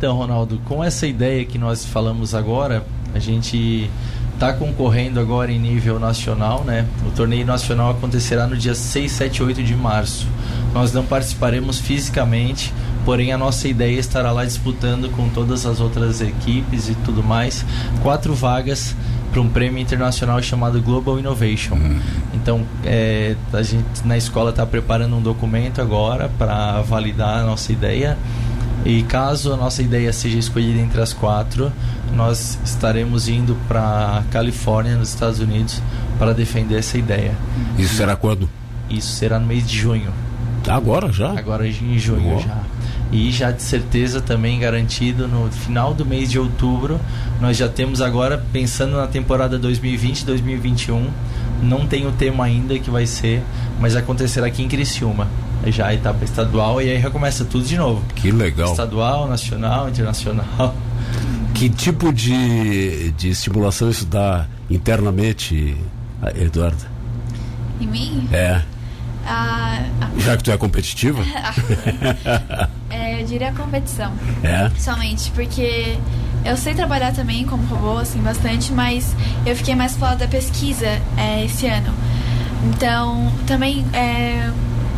[0.03, 2.85] Então, Ronaldo, com essa ideia que nós falamos agora,
[3.15, 3.89] a gente
[4.35, 6.85] está concorrendo agora em nível nacional, né?
[7.07, 10.27] O torneio nacional acontecerá no dia 6, 7 e 8 de março.
[10.75, 12.75] Nós não participaremos fisicamente,
[13.05, 17.65] porém a nossa ideia estará lá disputando com todas as outras equipes e tudo mais,
[18.03, 18.97] quatro vagas
[19.31, 21.79] para um prêmio internacional chamado Global Innovation.
[22.35, 27.71] Então, é, a gente na escola está preparando um documento agora para validar a nossa
[27.71, 28.19] ideia.
[28.85, 31.73] E caso a nossa ideia seja escolhida entre as quatro,
[32.15, 35.81] nós estaremos indo para Califórnia, nos Estados Unidos,
[36.19, 37.33] para defender essa ideia.
[37.79, 38.49] Isso será quando?
[38.91, 40.11] Isso será no mês de junho,
[40.69, 41.31] Agora já?
[41.39, 42.59] agora em junho já.
[43.11, 46.99] E já de certeza também garantido no final do mês de outubro,
[47.41, 51.07] nós já temos agora pensando na temporada 2020-2021.
[51.63, 53.43] Não tem o tema ainda que vai ser,
[53.81, 55.29] mas acontecerá aqui em Criciúma.
[55.67, 58.03] Já a etapa estadual e aí recomeça tudo de novo.
[58.17, 58.73] Que legal.
[58.73, 60.75] Estadual, nacional, internacional.
[61.55, 65.77] Que tipo de, de estimulação isso dá internamente,
[66.35, 66.85] Eduardo?
[67.81, 68.61] Em mim, É.
[69.25, 69.83] a,
[70.19, 71.23] Já que tu é competitiva?
[72.91, 74.13] é, eu diria a competição.
[74.43, 74.69] É.
[74.79, 75.97] Somente porque
[76.45, 79.15] eu sei trabalhar também como robô, assim, bastante, mas
[79.47, 80.87] eu fiquei mais pro lado da pesquisa
[81.17, 81.93] é, esse ano.
[82.65, 84.51] Então, também, é,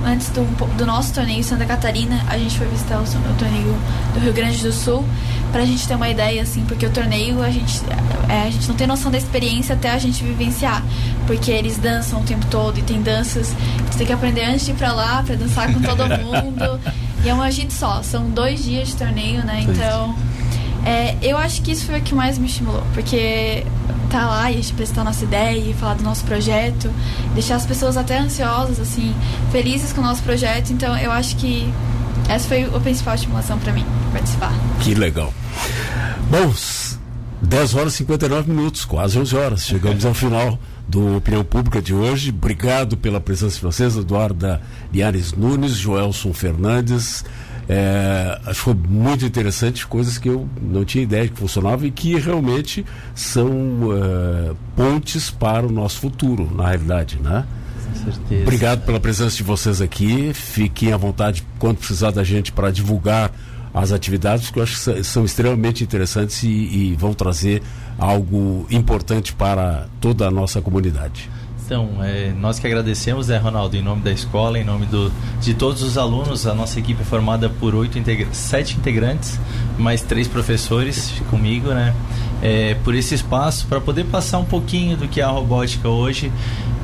[0.07, 0.42] antes do,
[0.76, 3.74] do nosso torneio em Santa Catarina, a gente foi visitar o, o torneio
[4.12, 5.05] do Rio Grande do Sul,
[5.53, 7.80] pra gente ter uma ideia, assim, porque o torneio a gente,
[8.28, 10.82] é, a gente não tem noção da experiência até a gente vivenciar,
[11.26, 13.55] porque eles dançam o tempo todo e tem danças
[13.86, 16.80] que você tem que aprender antes de ir pra lá, pra dançar com todo mundo.
[17.24, 19.64] E é um agito só, são dois dias de torneio, né?
[19.66, 20.14] Então,
[20.85, 23.64] é, eu acho que isso foi o que mais me estimulou, porque
[24.11, 26.91] tá lá e apresentar nossa ideia e falar do nosso projeto,
[27.35, 29.14] deixar as pessoas até ansiosas, assim,
[29.51, 30.70] felizes com o nosso projeto.
[30.72, 31.72] Então, eu acho que
[32.28, 34.53] essa foi a principal estimulação pra mim, participar.
[34.80, 35.32] Que legal.
[36.30, 36.99] Bom, s-
[37.43, 39.66] 10 horas e 59 minutos, quase 11 horas.
[39.66, 40.59] Chegamos ao final
[40.89, 42.30] do Opinião Pública de hoje.
[42.30, 44.62] Obrigado pela presença de vocês, Eduarda
[44.93, 47.24] Liares Nunes, Joelson Fernandes.
[47.69, 52.85] É, foi muito interessante, coisas que eu não tinha ideia que funcionavam e que realmente
[53.15, 53.51] são
[53.93, 57.45] é, pontes para o nosso futuro, na realidade, né?
[57.95, 58.43] Certeza.
[58.43, 60.33] Obrigado pela presença de vocês aqui.
[60.35, 63.31] Fiquem à vontade quando precisar da gente para divulgar
[63.73, 67.62] as atividades, que eu acho que são extremamente interessantes e, e vão trazer
[67.99, 71.29] algo importante para toda a nossa comunidade.
[71.65, 75.11] Então, é, nós que agradecemos, né, Ronaldo, em nome da escola, em nome do,
[75.41, 79.41] de todos os alunos, a nossa equipe é formada por oito integra sete integrantes,
[79.79, 81.95] mais três professores comigo, né?
[82.45, 86.31] é, por esse espaço para poder passar um pouquinho do que é a robótica hoje,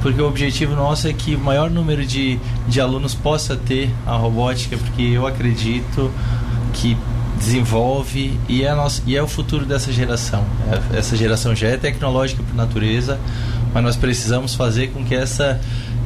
[0.01, 4.17] porque o objetivo nosso é que o maior número de, de alunos possa ter a
[4.17, 6.11] robótica, porque eu acredito
[6.73, 6.97] que
[7.37, 10.45] desenvolve e é, nosso, e é o futuro dessa geração.
[10.93, 13.21] É, essa geração já é tecnológica por natureza,
[13.73, 15.61] mas nós precisamos fazer com que essa,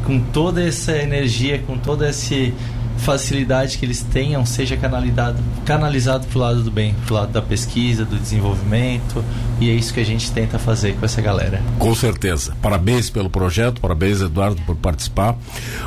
[0.05, 2.35] com toda essa energia, com toda essa
[2.99, 7.33] facilidade que eles tenham, seja canalizado, canalizado para o lado do bem, para o lado
[7.33, 9.25] da pesquisa, do desenvolvimento,
[9.61, 11.61] e é isso que a gente tenta fazer com essa galera.
[11.79, 12.57] Com certeza.
[12.63, 15.37] Parabéns pelo projeto, parabéns, Eduardo, por participar.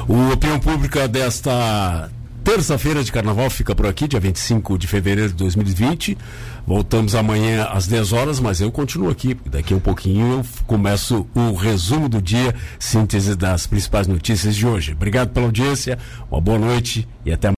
[0.08, 2.10] O Opinião Pública desta
[2.48, 6.18] terça-feira de carnaval fica por aqui, dia 25 de fevereiro de 2020.
[6.66, 9.38] Voltamos amanhã às 10 horas, mas eu continuo aqui.
[9.46, 14.66] Daqui a um pouquinho eu começo o resumo do dia, síntese das principais notícias de
[14.66, 14.94] hoje.
[14.94, 16.00] Obrigado pela audiência,
[16.32, 17.50] uma boa noite e até